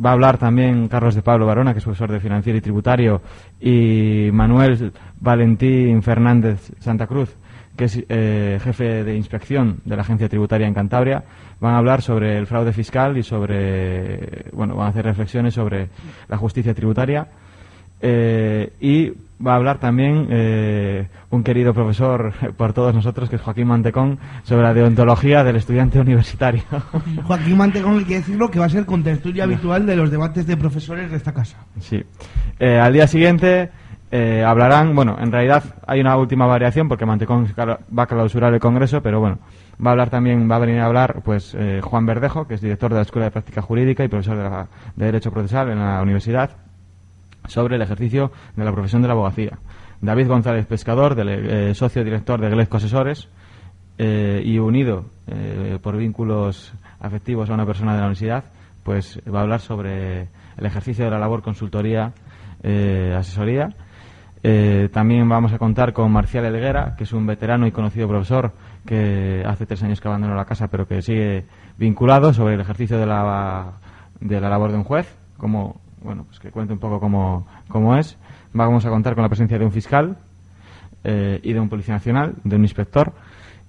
[0.05, 3.23] Va a hablar también Carlos de Pablo Barona, que es profesor de Financiero y Tributario,
[3.59, 7.35] y Manuel Valentín Fernández Santa Cruz,
[7.77, 11.25] que es eh, jefe de inspección de la Agencia Tributaria en Cantabria.
[11.61, 15.89] Van a hablar sobre el fraude fiscal y sobre, bueno, van a hacer reflexiones sobre
[16.29, 17.27] la justicia tributaria.
[18.01, 19.13] Eh, y
[19.45, 24.19] va a hablar también eh, un querido profesor por todos nosotros, que es Joaquín Mantecón,
[24.43, 26.63] sobre la deontología del estudiante universitario.
[27.25, 30.57] Joaquín Mantecón, hay que decirlo, que va a ser contertulia habitual de los debates de
[30.57, 31.59] profesores de esta casa.
[31.81, 32.03] Sí.
[32.59, 33.71] Eh, al día siguiente
[34.47, 39.03] hablarán, bueno, en realidad hay una última variación porque Mantecón va a clausurar el Congreso,
[39.03, 39.39] pero bueno,
[39.85, 42.89] va a hablar también, va a venir a hablar pues Juan Verdejo, que es director
[42.91, 46.01] de la Escuela de Práctica Jurídica y profesor de, la- de Derecho Procesal en la
[46.01, 46.49] universidad,
[47.49, 49.59] sobre el ejercicio de la profesión de la abogacía.
[50.01, 53.29] David González Pescador, eh, socio director de Glezco Asesores
[53.99, 58.45] eh, y unido eh, por vínculos afectivos a una persona de la universidad,
[58.83, 62.13] pues va a hablar sobre el ejercicio de la labor consultoría,
[63.17, 63.69] asesoría.
[64.93, 68.53] También vamos a contar con Marcial Elguera, que es un veterano y conocido profesor
[68.87, 72.97] que hace tres años que abandonó la casa, pero que sigue vinculado sobre el ejercicio
[72.97, 73.73] de la,
[74.21, 77.97] de la labor de un juez, como, bueno, pues que cuente un poco cómo, cómo
[77.97, 78.17] es.
[78.55, 80.17] Vamos a contar con la presencia de un fiscal
[81.05, 83.13] eh, y de un policía nacional, de un inspector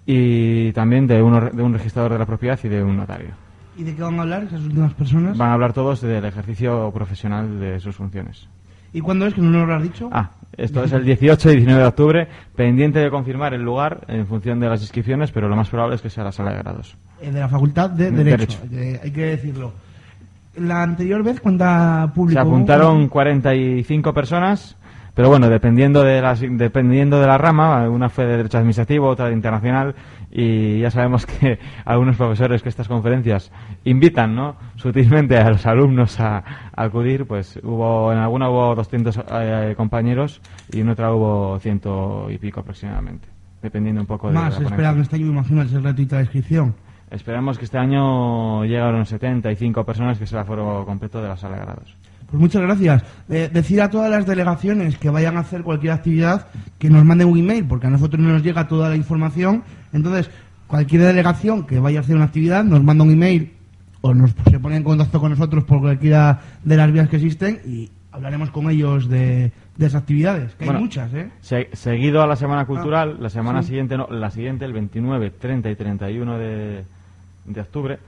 [0.06, 3.32] y también de, uno- de un registrador de la propiedad y de un notario.
[3.78, 5.38] ¿Y de qué van a hablar esas últimas personas?
[5.38, 8.48] Van a hablar todos del ejercicio profesional de sus funciones.
[8.94, 10.10] ¿Y cuándo es que no nos lo has dicho?
[10.14, 14.26] Ah, esto es el 18 y 19 de octubre, pendiente de confirmar el lugar en
[14.26, 16.96] función de las inscripciones, pero lo más probable es que sea la sala de grados.
[17.22, 19.74] Eh, de la Facultad de De Derecho, eh, hay que decirlo.
[20.58, 22.42] La anterior vez, ¿cuánta público?
[22.42, 24.78] Se apuntaron 45 personas,
[25.18, 29.26] Pero bueno, dependiendo de, las, dependiendo de la rama, una fue de Derecho Administrativo, otra
[29.28, 29.96] de Internacional,
[30.32, 33.52] y ya sabemos que algunos profesores que estas conferencias
[33.84, 34.58] invitan, ¿no?
[34.76, 40.40] Sutilmente a los alumnos a, a acudir, pues hubo, en alguna hubo 200 eh, compañeros
[40.72, 43.28] y en otra hubo ciento y pico aproximadamente,
[43.64, 46.22] dependiendo un poco de Más, la espera, que este año me imagino ser gratuita la
[46.22, 46.76] inscripción.
[47.10, 51.56] Esperamos que este año unos 75 personas, que será el foro completo de la sala
[51.58, 51.96] de grados.
[52.30, 53.04] Pues muchas gracias.
[53.30, 56.48] Eh, decir a todas las delegaciones que vayan a hacer cualquier actividad
[56.78, 59.64] que nos manden un email, porque a nosotros no nos llega toda la información.
[59.94, 60.30] Entonces,
[60.68, 63.54] cualquier delegación que vaya a hacer una actividad nos manda un email
[64.02, 67.62] o nos se pone en contacto con nosotros por cualquiera de las vías que existen
[67.66, 71.30] y hablaremos con ellos de, de esas actividades, que Bueno, hay muchas, ¿eh?
[71.40, 73.70] Se- seguido a la Semana Cultural, la semana sí.
[73.70, 76.84] siguiente, no, la siguiente, el 29, 30 y 31 de,
[77.48, 78.00] de octubre,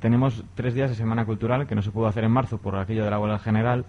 [0.00, 3.04] tenemos tres días de Semana Cultural que no se pudo hacer en marzo por aquello
[3.04, 3.84] de la huelga general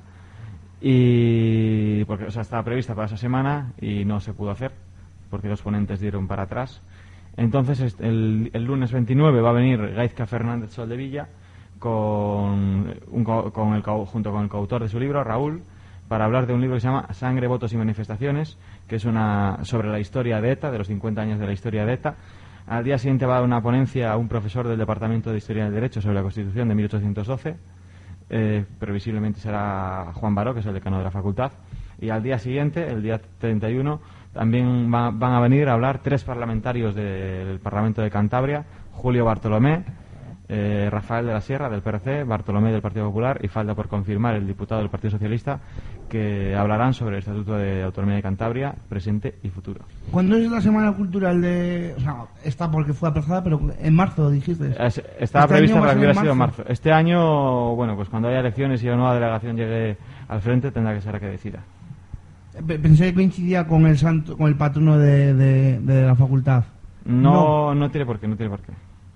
[0.80, 4.72] y porque o sea, estaba prevista para esa semana y no se pudo hacer
[5.30, 6.82] porque los ponentes dieron para atrás.
[7.38, 11.28] Entonces el, lunes 29 va a venir Gaizka Fernández Soldevilla
[11.80, 15.64] con, un co- con el, junto con el coautor de su libro, Raúl,
[16.08, 19.60] para hablar de un libro que se llama Sangre, Votos y Manifestaciones, que es una
[19.64, 22.16] sobre la historia de ETA, de los 50 años de la historia de ETA.
[22.68, 25.66] Al día siguiente va a dar una ponencia a un profesor del Departamento de Historia
[25.66, 27.55] del Derecho sobre la Constitución de 1812.
[28.30, 31.51] Eh, previsiblemente será Juan Baró, que es el decano de la facultad.
[31.99, 33.99] Y al día siguiente, el día 31,
[34.34, 39.84] también va- van a venir a hablar tres parlamentarios del Parlamento de Cantabria, Julio Bartolomé,
[40.49, 44.36] eh, Rafael de la Sierra del PRC, Bartolomé del Partido Popular y falta por confirmar
[44.36, 45.59] el diputado del Partido Socialista
[46.14, 49.82] que hablarán sobre el Estatuto de Autonomía de Cantabria, presente y futuro.
[50.11, 51.95] ¿Cuándo es la Semana Cultural de...?
[51.97, 54.68] O sea, está porque fue aplazada, pero en marzo dijiste.
[54.80, 56.64] Es- Estaba Este prevista para que hubiera sido en marzo.
[56.68, 59.97] Este año, bueno, pues cuando haya elecciones y la nueva delegación llegue
[60.28, 61.59] al frente, tendrá que ser la que decida.
[62.68, 66.64] Pe- Pensé que coincidía con el santo, con el patrono de, de- de la facultad.
[67.05, 68.72] No, no, tiene por qué, no tiene por qué.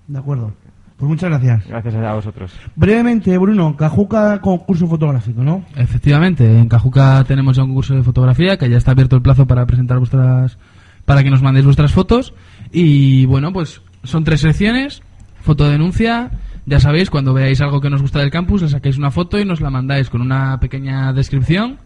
[0.08, 0.52] De acuerdo.
[0.98, 1.66] Pues muchas gracias.
[1.68, 2.52] Gracias a vosotros.
[2.74, 5.64] Brevemente, Bruno, Cajuca concurso fotográfico, ¿no?
[5.76, 9.46] Efectivamente, en Cajuca tenemos ya un curso de fotografía que ya está abierto el plazo
[9.46, 10.58] para presentar vuestras,
[11.04, 12.34] para que nos mandéis vuestras fotos
[12.72, 15.02] y bueno, pues son tres secciones,
[15.40, 16.32] fotodenuncia,
[16.66, 19.44] ya sabéis, cuando veáis algo que nos gusta del campus, le sacáis una foto y
[19.44, 21.78] nos la mandáis con una pequeña descripción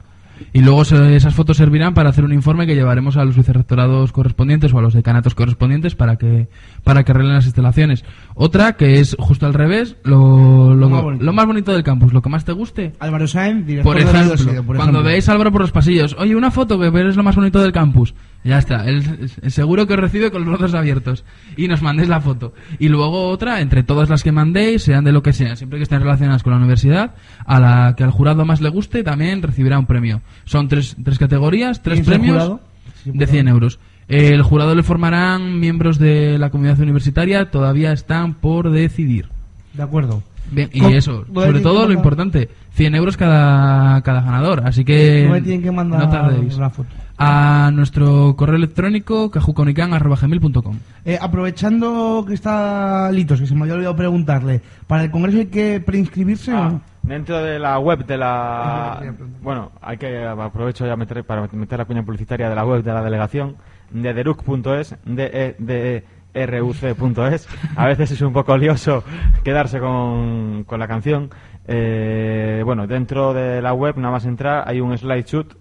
[0.53, 4.13] y luego se- esas fotos servirán para hacer un informe que llevaremos a los vicerrectorados
[4.13, 6.49] correspondientes o a los decanatos correspondientes para que
[6.85, 8.05] para que arreglen las instalaciones.
[8.35, 11.25] Otra que es justo al revés, lo, lo, más bonito.
[11.25, 12.93] lo más bonito del campus, lo que más te guste.
[12.99, 16.79] Álvaro director Por ejemplo, por cuando veáis a Álvaro por los pasillos, oye, una foto
[16.79, 18.15] que es lo más bonito del campus.
[18.45, 21.25] Ya está, él seguro que os recibe con los brazos abiertos
[21.57, 22.53] y nos mandéis la foto.
[22.81, 25.85] Y luego otra, entre todas las que mandéis, sean de lo que sean, siempre que
[25.85, 27.15] estén relacionadas con la universidad,
[27.47, 30.23] a la que al jurado más le guste también recibirá un premio.
[30.45, 32.61] Son tres, tres categorías, tres ¿Quién es el premios
[33.05, 33.79] de 100 euros.
[34.09, 39.29] El jurado le formarán miembros de la comunidad universitaria, todavía están por decidir.
[39.73, 40.23] De acuerdo.
[40.51, 41.97] Bien, y ¿Cómo- eso, sobre todo lo mandar?
[41.97, 46.59] importante, 100 euros cada, cada ganador, así que No me tienen que mandar no tardéis.
[46.59, 46.89] la foto.
[47.19, 53.97] A nuestro correo electrónico cajucaunican.gmail.com Eh, aprovechando que está Litos, que se me había olvidado
[53.97, 56.81] preguntarle, ¿para el congreso hay que preinscribirse o no?
[57.03, 59.01] Dentro de la web de la...
[59.43, 62.93] Bueno, hay que aprovecho ya meter, para meter la cuña publicitaria de la web de
[62.93, 63.57] la delegación,
[63.91, 66.05] de deruc.es, de e
[66.35, 67.49] ruc.es.
[67.77, 69.05] A veces es un poco lioso
[69.45, 71.31] quedarse con, con la canción.
[71.67, 75.57] Eh, bueno, dentro de la web, nada más entrar, hay un slideshoot.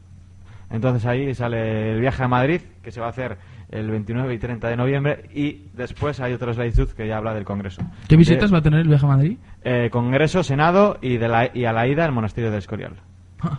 [0.70, 3.38] Entonces ahí sale el viaje a Madrid, que se va a hacer
[3.70, 7.44] el 29 y 30 de noviembre, y después hay otro slideshoot que ya habla del
[7.46, 7.82] Congreso.
[8.08, 9.38] ¿Qué visitas De- va a tener el viaje a Madrid?
[9.64, 12.94] eh, Congreso, Senado y, de la, y a la ida el Monasterio de Escorial.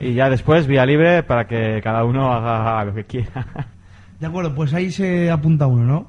[0.00, 3.46] Y ya después vía libre para que cada uno haga lo que quiera.
[4.20, 6.06] De acuerdo, pues ahí se apunta uno, ¿no?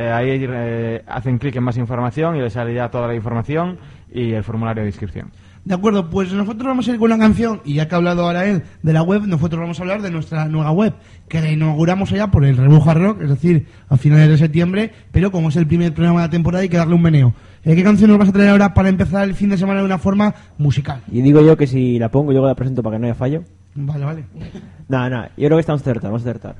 [0.00, 3.76] Eh, ahí eh, hacen clic en más información y les sale ya toda la información
[4.10, 5.30] y el formulario de inscripción.
[5.62, 8.24] De acuerdo, pues nosotros vamos a ir con una canción, y ya que ha hablado
[8.24, 10.94] ahora él de la web, nosotros vamos a hablar de nuestra nueva web,
[11.28, 15.30] que la inauguramos allá por el Rebuja Rock, es decir, a finales de septiembre, pero
[15.30, 17.34] como es el primer programa de la temporada hay que darle un meneo.
[17.62, 19.84] Eh, ¿Qué canción nos vas a traer ahora para empezar el fin de semana de
[19.84, 21.02] una forma musical?
[21.12, 23.44] Y digo yo que si la pongo, yo la presento para que no haya fallo.
[23.74, 24.24] Vale, vale.
[24.88, 26.56] Nada, nada, yo creo que estamos a acertar, vamos a acertar.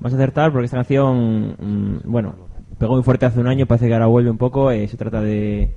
[0.00, 2.34] Vamos a acertar porque esta canción, mm, bueno,
[2.78, 4.70] pegó muy fuerte hace un año, parece que ahora vuelve un poco.
[4.70, 5.74] Eh, se trata de,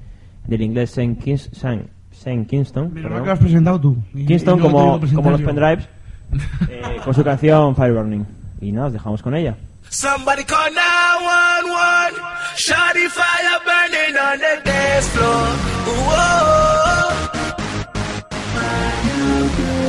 [0.48, 2.94] del inglés Sam, Kings, Sam, Sam Kingston.
[2.94, 3.98] Me lo que has presentado tú.
[4.14, 5.88] Y, Kingston, y como, lo como los pendrives,
[6.70, 8.26] eh, con su canción Fire Burning.
[8.62, 9.56] Y nada, os dejamos con ella.
[9.90, 12.20] Somebody call 911
[12.56, 15.48] Shoddy fire burning on the dance floor
[15.88, 17.10] Whoa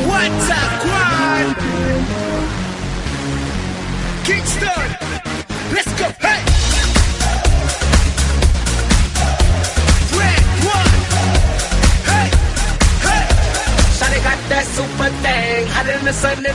[0.08, 1.56] What a crowd
[4.24, 4.99] Kingston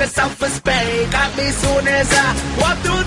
[0.06, 1.12] myself a spade.
[1.12, 2.28] Got me soon as I
[2.62, 3.05] walk through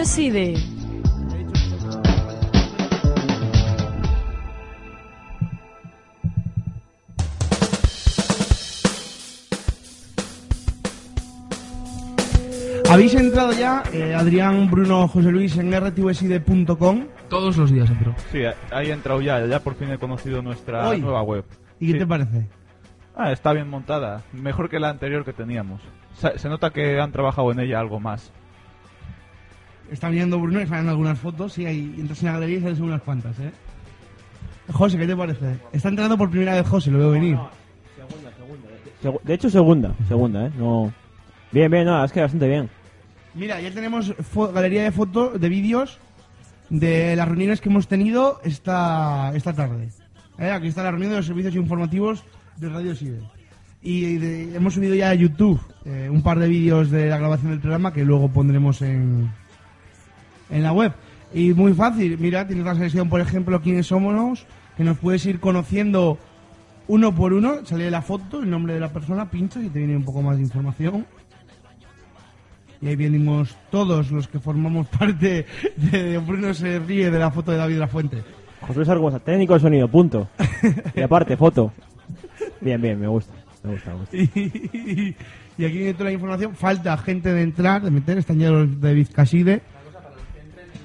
[0.00, 0.54] Radio
[12.88, 17.06] Habéis entrado ya, eh, Adrián, Bruno, José Luis, en rtvside.com.
[17.28, 18.14] Todos los días entro.
[18.32, 21.44] Sí, eh, ahí he entrado ya, ya por fin he conocido nuestra nueva web.
[21.78, 22.46] ¿Y qué te parece?
[23.14, 25.82] Ah, está bien montada, mejor que la anterior que teníamos.
[26.36, 28.32] Se nota que han trabajado en ella algo más.
[29.90, 32.82] Está viendo Bruno y salen algunas fotos y ahí entras en la galería y salen
[32.82, 33.50] unas cuantas, ¿eh?
[34.72, 35.56] José, ¿qué te parece?
[35.72, 37.36] Está entrando por primera vez José, lo veo venir.
[37.96, 39.20] Segunda, segunda.
[39.24, 40.50] De hecho, segunda, segunda, ¿eh?
[40.56, 40.92] No.
[41.50, 42.68] Bien, bien, no, es que bastante bien.
[43.34, 44.14] Mira, ya tenemos
[44.52, 45.98] galería de fotos, de vídeos
[46.68, 49.88] de las reuniones que hemos tenido esta, esta tarde.
[50.38, 50.50] ¿eh?
[50.50, 52.24] Aquí está la reunión de los servicios informativos
[52.56, 53.20] de Radio Sibe.
[53.82, 57.60] Y hemos subido ya a YouTube eh, un par de vídeos de la grabación del
[57.60, 59.30] programa que luego pondremos en,
[60.50, 60.92] en la web.
[61.32, 64.46] Y muy fácil, mira, tienes la selección, por ejemplo, quiénes somos,
[64.76, 66.18] que nos puedes ir conociendo
[66.88, 69.96] uno por uno, sale la foto, el nombre de la persona, pinchas y te viene
[69.96, 71.06] un poco más de información.
[72.82, 75.46] Y ahí venimos todos los que formamos parte
[75.76, 78.22] de Bruno se ríe de la foto de David La Fuente.
[78.62, 80.28] José Luis Arguosa, técnico de sonido, punto.
[80.94, 81.72] Y aparte, foto.
[82.60, 83.32] Bien, bien, me gusta.
[83.62, 84.16] Me gusta, me gusta.
[85.58, 86.54] Y, aquí viene toda la información.
[86.54, 89.60] Falta gente de entrar, de meter, están ya los de Vizcaside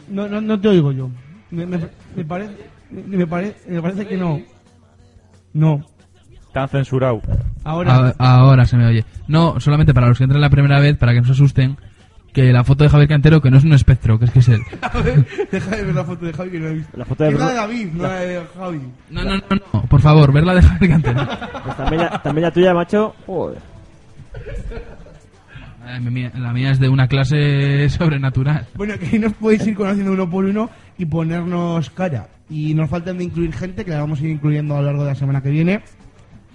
[0.10, 1.10] no, no, no te oigo yo.
[1.52, 1.80] Me, me,
[2.16, 2.54] me parece,
[2.90, 4.40] me, me pare- me parece que no.
[5.54, 5.86] No.
[6.48, 7.22] Están censurado.
[7.64, 8.14] Ahora.
[8.18, 9.06] A- ahora se me oye.
[9.28, 11.78] No, solamente para los que entran la primera vez, para que no se asusten,
[12.34, 14.50] que la foto de Javier Cantero, que no es un espectro, que es que es
[14.50, 14.62] él.
[14.82, 16.98] A ver, deja de ver la foto de Javi que no he visto.
[16.98, 18.82] La foto de Es la Bruno- de David, no la de Javi.
[19.10, 19.44] No, no, no,
[19.74, 21.28] no, por favor, verla de Javier Cantero.
[21.64, 23.16] Pues también, la, también la tuya, macho.
[23.26, 23.60] Joder.
[25.86, 28.68] La mía es de una clase sobrenatural.
[28.76, 32.30] Bueno, que ahí nos podéis ir conociendo uno por uno y ponernos cara.
[32.50, 35.04] Y nos faltan de incluir gente que la vamos a ir incluyendo a lo largo
[35.04, 35.82] de la semana que viene.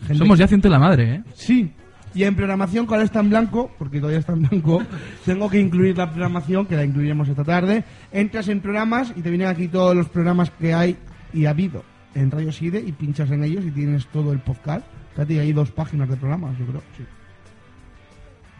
[0.00, 1.22] Gente Somos ya ciento de la madre, ¿eh?
[1.34, 1.72] Sí.
[2.12, 4.82] Y en programación, que ahora está en blanco, porque todavía está en blanco,
[5.24, 7.84] tengo que incluir la programación, que la incluiremos esta tarde.
[8.10, 10.96] Entras en programas y te vienen aquí todos los programas que hay
[11.32, 14.84] y ha habido en Radio Side y pinchas en ellos y tienes todo el podcast.
[15.12, 17.04] Fíjate, hay dos páginas de programas, yo creo, sí.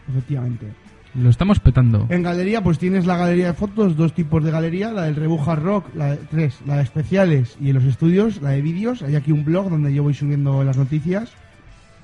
[0.09, 0.67] Efectivamente.
[1.13, 2.05] Lo estamos petando.
[2.09, 5.55] En galería, pues tienes la galería de fotos, dos tipos de galería, la del Rebuja
[5.55, 9.01] Rock, la de, tres, la de especiales y en los estudios, la de vídeos.
[9.03, 11.31] Hay aquí un blog donde yo voy subiendo las noticias.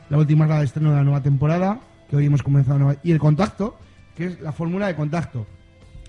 [0.10, 1.80] La última es la de estreno de la nueva temporada,
[2.10, 2.80] que hoy hemos comenzado.
[2.80, 3.78] nueva- Y el contacto,
[4.16, 5.46] que es la fórmula de contacto.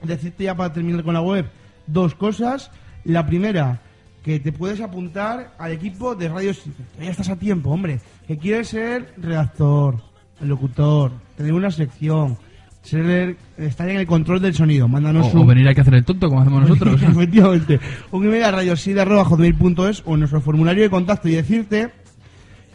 [0.02, 1.46] Decirte ya para terminar con la web
[1.86, 2.70] dos cosas.
[3.04, 3.80] La primera,
[4.24, 6.52] que te puedes apuntar al equipo de Radio.
[7.00, 8.00] Ya estás a tiempo, hombre.
[8.26, 10.00] Que quieres ser redactor,
[10.40, 12.36] locutor, tener una sección,
[12.82, 14.88] ser, estar en el control del sonido.
[14.88, 15.46] Mándanos O, o un...
[15.46, 17.00] venir aquí a hacer el tonto, como hacemos nosotros.
[17.00, 17.78] Efectivamente.
[18.10, 21.90] Un email a radiosida.hotmail.es o en nuestro formulario de contacto y decirte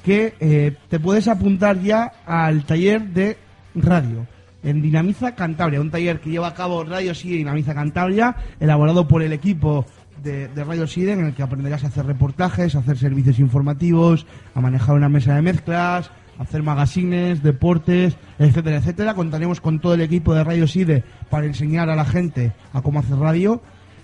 [0.03, 3.37] que eh, te puedes apuntar ya al taller de
[3.75, 4.25] radio
[4.63, 9.21] en Dinamiza Cantabria, un taller que lleva a cabo Radio Side Dinamiza Cantabria, elaborado por
[9.23, 9.85] el equipo
[10.23, 14.25] de, de Radio Side, en el que aprenderás a hacer reportajes, a hacer servicios informativos,
[14.55, 19.13] a manejar una mesa de mezclas, hacer magazines, deportes, etcétera, etcétera.
[19.13, 22.99] Contaremos con todo el equipo de Radio Side para enseñar a la gente a cómo
[22.99, 23.61] hacer radio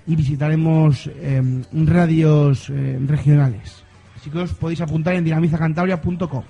[0.07, 3.83] y visitaremos eh, radios eh, regionales.
[4.15, 6.43] Así que os podéis apuntar en dinamizacantabria.com.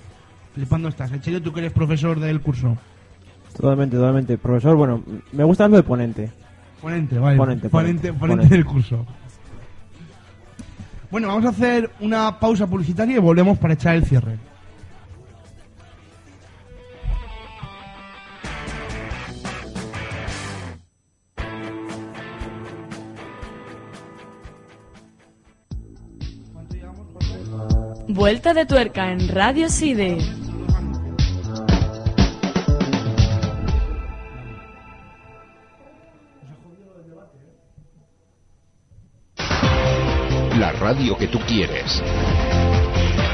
[0.54, 1.12] Flipando estás.
[1.12, 2.76] Echelo, tú que eres profesor del curso.
[3.54, 4.38] Totalmente, totalmente.
[4.38, 5.02] Profesor, bueno,
[5.32, 6.30] me gusta lo de ponente.
[6.80, 7.36] Ponente, vale.
[7.36, 8.54] Ponente, ponente, ponente, ponente ponente.
[8.54, 9.06] del curso.
[11.10, 14.49] Bueno, vamos a hacer una pausa publicitaria y volvemos para echar el cierre.
[28.12, 30.18] Vuelta de tuerca en Radio Side.
[40.58, 42.02] La radio que tú quieres.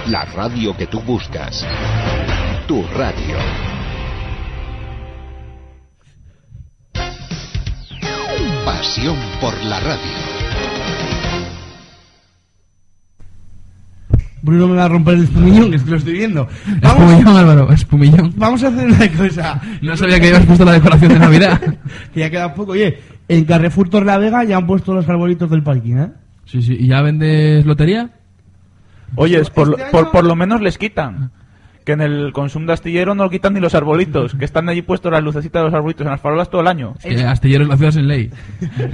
[0.09, 1.67] La radio que tú buscas.
[2.69, 3.39] Tu radio.
[8.67, 10.16] Pasión por la radio.
[14.47, 16.49] Bruno me va a romper el espumillón, que es que lo estoy viendo.
[16.83, 18.33] Espumillón, Álvaro, espumillón.
[18.37, 19.61] Vamos a hacer una cosa.
[19.83, 21.61] No sabía que habías puesto la decoración de Navidad.
[22.15, 22.73] que ya queda poco.
[22.73, 26.09] Oye, en Carrefour Torlavega ya han puesto los arbolitos del parking, ¿eh?
[26.47, 26.77] Sí, sí.
[26.81, 28.09] ¿Y ya vendes lotería?
[29.17, 31.31] Oye, Este por, lo- año- por, por lo menos les quitan.
[31.87, 35.11] Que en el consumo de astillero no quitan ni los arbolitos, que están allí puestos
[35.13, 36.95] las lucecitas de los arbolitos en las farolas todo el año.
[37.03, 38.31] Es que astilleros la ciudad sin ley.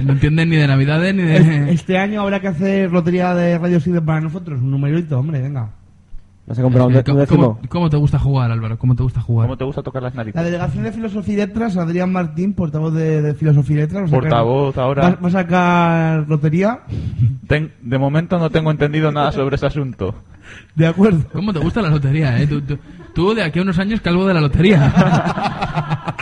[0.05, 1.71] No entienden ni de Navidades ni Es- de...
[1.73, 4.61] Este año habrá que hacer lotería de Radio Side para nosotros.
[4.61, 5.71] Un numerito, hombre, venga.
[6.45, 7.41] ¿Vas a comprar un, Eh, de- un ¿cómo, décimo?
[7.55, 8.77] cómo- cómo te gusta jugar, Álvaro?
[8.77, 9.47] ¿Cómo te gusta jugar?
[9.47, 10.35] ¿Cómo te gusta tocar las narices?
[10.35, 14.01] La delegación de Filosofía y Letras, Adrián Martín, portavoz de, de Filosofía y Letras.
[14.03, 15.01] va a sacar- Portavoz ahora.
[15.03, 16.81] Va, va a sacar lotería.
[17.47, 20.15] Ten- de momento no tengo entendido nada sobre ese asunto.
[20.75, 21.23] De acuerdo.
[21.31, 22.45] ¿Cómo te gusta la lotería, eh?
[22.45, 22.77] Tú, tú-
[23.15, 24.93] tú de aquí a unos años calvo de la lotería.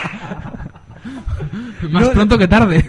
[1.90, 2.84] Más No, pronto que tarde.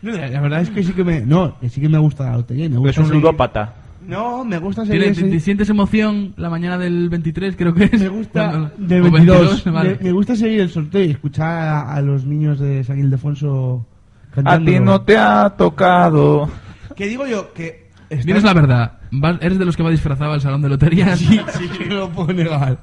[0.00, 2.24] No, la la verdad es que sí que me, no, que sí que me gusta
[2.24, 2.68] la lotería.
[2.70, 3.74] Me gusta Es un seguir- ludópata.
[4.06, 5.02] No, me gusta seguir.
[5.02, 8.00] ¿Tienes- ese- ¿Te sientes emoción la mañana del 23, creo que es?
[8.00, 9.64] Me gusta Cuando- del o 22.
[9.72, 9.96] vale.
[9.98, 13.84] me, me gusta seguir el sorteo y escuchar a, a los niños de San Ildefonso
[14.30, 14.70] A cantando.
[14.70, 16.48] ti no te ha tocado.
[16.94, 17.86] Que digo yo que.
[18.24, 18.92] Dinos la verdad.
[19.10, 21.18] ¿vas- ¿Eres de los que va disfrazado al salón de loterías?
[21.18, 22.78] Sí, sí, que no lo puedo negar.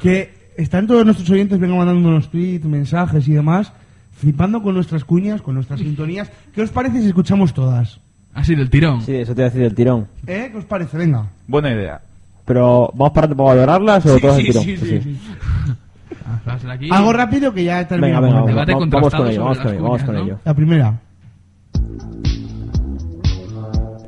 [0.00, 3.72] Que están todos nuestros oyentes, vengan mandándonos tweets, mensajes y demás,
[4.12, 6.30] flipando con nuestras cuñas, con nuestras sintonías.
[6.54, 8.00] ¿Qué os parece si escuchamos todas?
[8.34, 9.00] Así del tirón.
[9.02, 10.08] Sí, eso te voy a decir del tirón.
[10.26, 10.48] ¿Eh?
[10.52, 10.96] ¿Qué os parece?
[10.98, 11.26] Venga.
[11.46, 12.00] Buena idea.
[12.44, 14.64] Pero, ¿vamos para para valorarlas o Sí, todas sí, al tirón?
[14.64, 16.68] sí, Pues sí, sí.
[16.70, 16.88] Aquí.
[16.90, 18.22] Algo rápido que ya Venga, terminamos.
[18.30, 18.46] venga, ¿no?
[18.46, 20.38] Debate vamos, vamos con ello, vamos con ello, vamos con ello.
[20.44, 21.00] La primera.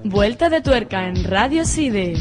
[0.05, 2.15] Vuelta de tuerca en Radio Side.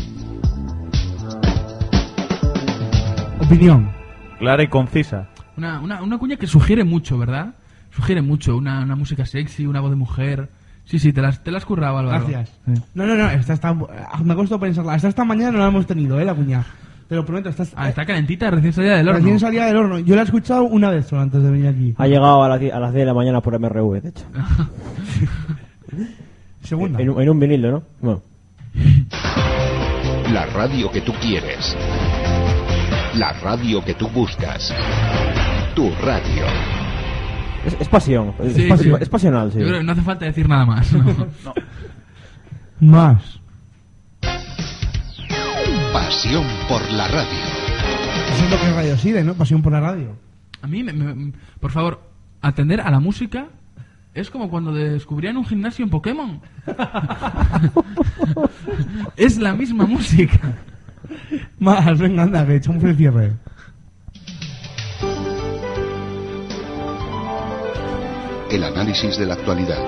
[3.42, 3.92] Opinión.
[4.40, 5.28] Clara y concisa.
[5.58, 7.54] Una, una, una cuña que sugiere mucho, ¿verdad?
[7.92, 8.58] Sugiere mucho.
[8.58, 10.50] Una, una música sexy, una voz de mujer.
[10.86, 12.26] Sí, sí, te las, te las has currado, Álvaro.
[12.28, 12.58] Gracias.
[12.66, 12.74] Sí.
[12.94, 14.94] No, no, no, esta está, me ha costado pensarla.
[14.94, 16.26] Hasta esta mañana no la hemos tenido, ¿eh?
[16.26, 16.64] La cuña.
[17.10, 19.20] Te lo prometo, esta, Ah, está calentita, recién salida del horno.
[19.20, 20.00] recién salida del horno.
[20.00, 21.94] Yo la he escuchado una vez solo antes de venir aquí.
[21.98, 24.26] Ha llegado a las, die- a las 10 de la mañana por MRV, de hecho.
[26.64, 27.00] Segunda.
[27.00, 27.84] En, un- en un vinilo, ¿no?
[28.02, 28.22] Bueno.
[30.32, 31.76] La radio que tú quieres.
[33.16, 34.74] La radio que tú buscas.
[35.76, 36.44] Tu radio.
[37.66, 38.92] Es, es pasión, es, Sí, es- sí.
[39.00, 39.60] es pasional, sí.
[39.60, 40.92] Yo creo que no hace falta decir nada más.
[40.94, 41.28] ¿no?
[42.92, 43.40] Más.
[45.94, 47.30] Pasión por la radio.
[48.34, 49.34] Eso es lo que Radio Side, ¿no?
[49.34, 50.16] Pasión por la radio.
[50.62, 52.02] A mí, me- me- por favor,
[52.42, 53.48] atender a la música
[54.14, 56.42] es como cuando descubrían un gimnasio en Pokémon.
[59.16, 60.40] es la misma música.
[61.60, 63.34] Más, venga, anda, que echamos el cierre.
[68.56, 69.84] El análisis de la actualidad.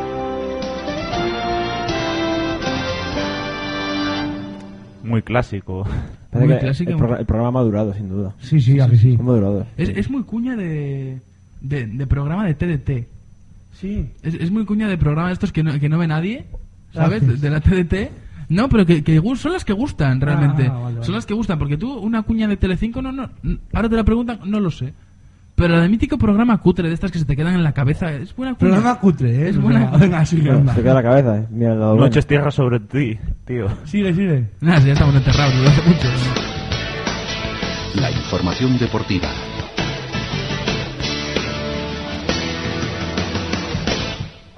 [5.04, 5.86] Muy clásico.
[6.34, 8.36] Muy que el, programa- el programa ha durado, sin duda.
[8.40, 9.18] Sí, sí, a que sí.
[9.18, 9.66] Madurado.
[9.78, 11.20] Es, es muy cuña de,
[11.62, 13.08] de, de programa de TDT.
[13.72, 14.10] Sí.
[14.22, 16.48] Es, es muy cuña de programa de estos que no, que no ve nadie,
[16.94, 17.22] ¿sabes?
[17.22, 17.42] De, Gracias.
[17.42, 18.12] de la TDT.
[18.50, 20.68] No, pero que, que son las que gustan realmente.
[20.68, 21.06] Ah, vale, vale.
[21.06, 23.30] Son las que gustan, porque tú, una cuña de Telecinco, no, no,
[23.74, 24.94] ahora te la preguntan, no lo sé.
[25.58, 28.14] Pero la de mítico programa cutre de estas que se te quedan en la cabeza,
[28.14, 28.74] es buena cuña.
[28.74, 29.50] Programa cutre, ¿eh?
[29.50, 29.90] Es buena.
[29.98, 30.74] Venga, venga, anda.
[30.76, 31.48] se queda la cabeza, eh.
[31.50, 32.06] Mira el lado bueno.
[32.06, 33.68] Noches tierra sobre ti, tío.
[33.86, 34.52] Sigue, sigue.
[34.62, 36.08] Nada, si ya estamos enterrados desde hace mucho.
[37.96, 39.30] La información deportiva.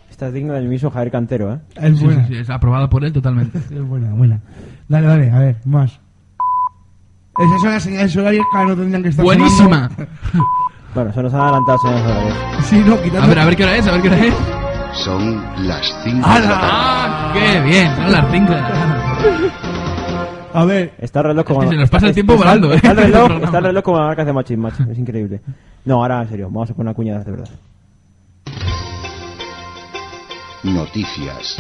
[0.10, 1.60] Esta es digna del mismo Javier Cantero, ¿eh?
[1.76, 2.28] Es Sí, buena.
[2.28, 3.58] sí, sí, es aprobada por él totalmente.
[3.74, 4.41] Es buena, buena.
[4.88, 6.00] Dale, dale, a ver, más.
[7.38, 9.89] Esas son las señales horarias que no tendrían que estar Buenísima.
[10.96, 12.38] Bueno, se nos han adelantado, señores horarios.
[12.64, 13.24] Sí, no, quitando...
[13.24, 14.34] A ver, a ver qué hora es, a ver qué hora es.
[14.94, 16.50] Son las 5 de la tarde.
[16.62, 17.96] ¡Ah, qué bien!
[17.96, 19.52] Son las 5 de la tarde.
[20.52, 21.60] A ver, Está el reloj como...
[21.62, 22.76] que se nos pasa el tiempo está- volando, ¿eh?
[22.78, 24.80] Está el reloj, está el reloj como la marca de Machis Match.
[24.90, 25.42] Es increíble.
[25.86, 27.50] No, ahora en serio, vamos a poner una cuña de verdad.
[30.64, 31.58] Noticias.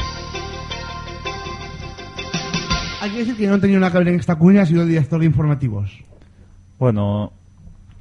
[3.01, 4.89] hay que decir que no tenía una que ver en esta cuña, ha sido el
[4.89, 5.89] director de informativos.
[6.77, 7.31] Bueno,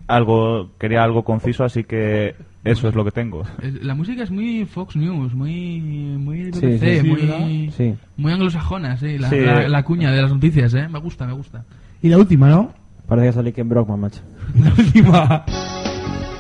[0.09, 2.35] algo quería algo conciso, así que
[2.65, 3.45] eso es lo que tengo.
[3.83, 5.81] La música es muy Fox News, muy
[6.19, 7.71] muy BBC, sí, sí, muy.
[7.77, 7.95] Sí.
[8.17, 9.41] muy anglosajona, sí, la, Sí.
[9.41, 10.89] la- la cuña de las noticias, ¿eh?
[10.89, 11.65] Me gusta, me gusta.
[12.03, 12.73] Y la última, ¿no?
[13.07, 14.21] Parece que salí Ken Brockman, macho.
[14.63, 15.45] La última.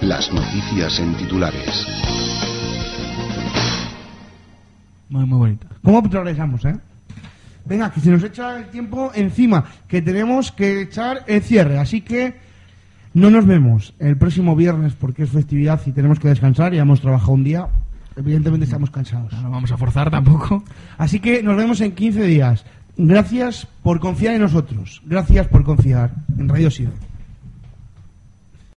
[0.02, 1.86] Las noticias en titulares.
[5.08, 5.66] Muy, muy bonita.
[5.82, 6.74] ¿Cómo progresamos, eh?
[7.64, 12.00] Venga, que se nos echa el tiempo encima, que tenemos que echar el cierre, así
[12.02, 12.34] que
[13.18, 17.00] no nos vemos el próximo viernes porque es festividad y tenemos que descansar, ya hemos
[17.00, 17.68] trabajado un día,
[18.16, 19.32] evidentemente estamos cansados.
[19.42, 20.62] No vamos a forzar tampoco.
[20.96, 22.64] Así que nos vemos en 15 días.
[22.96, 26.90] Gracias por confiar en nosotros, gracias por confiar en Radio Side.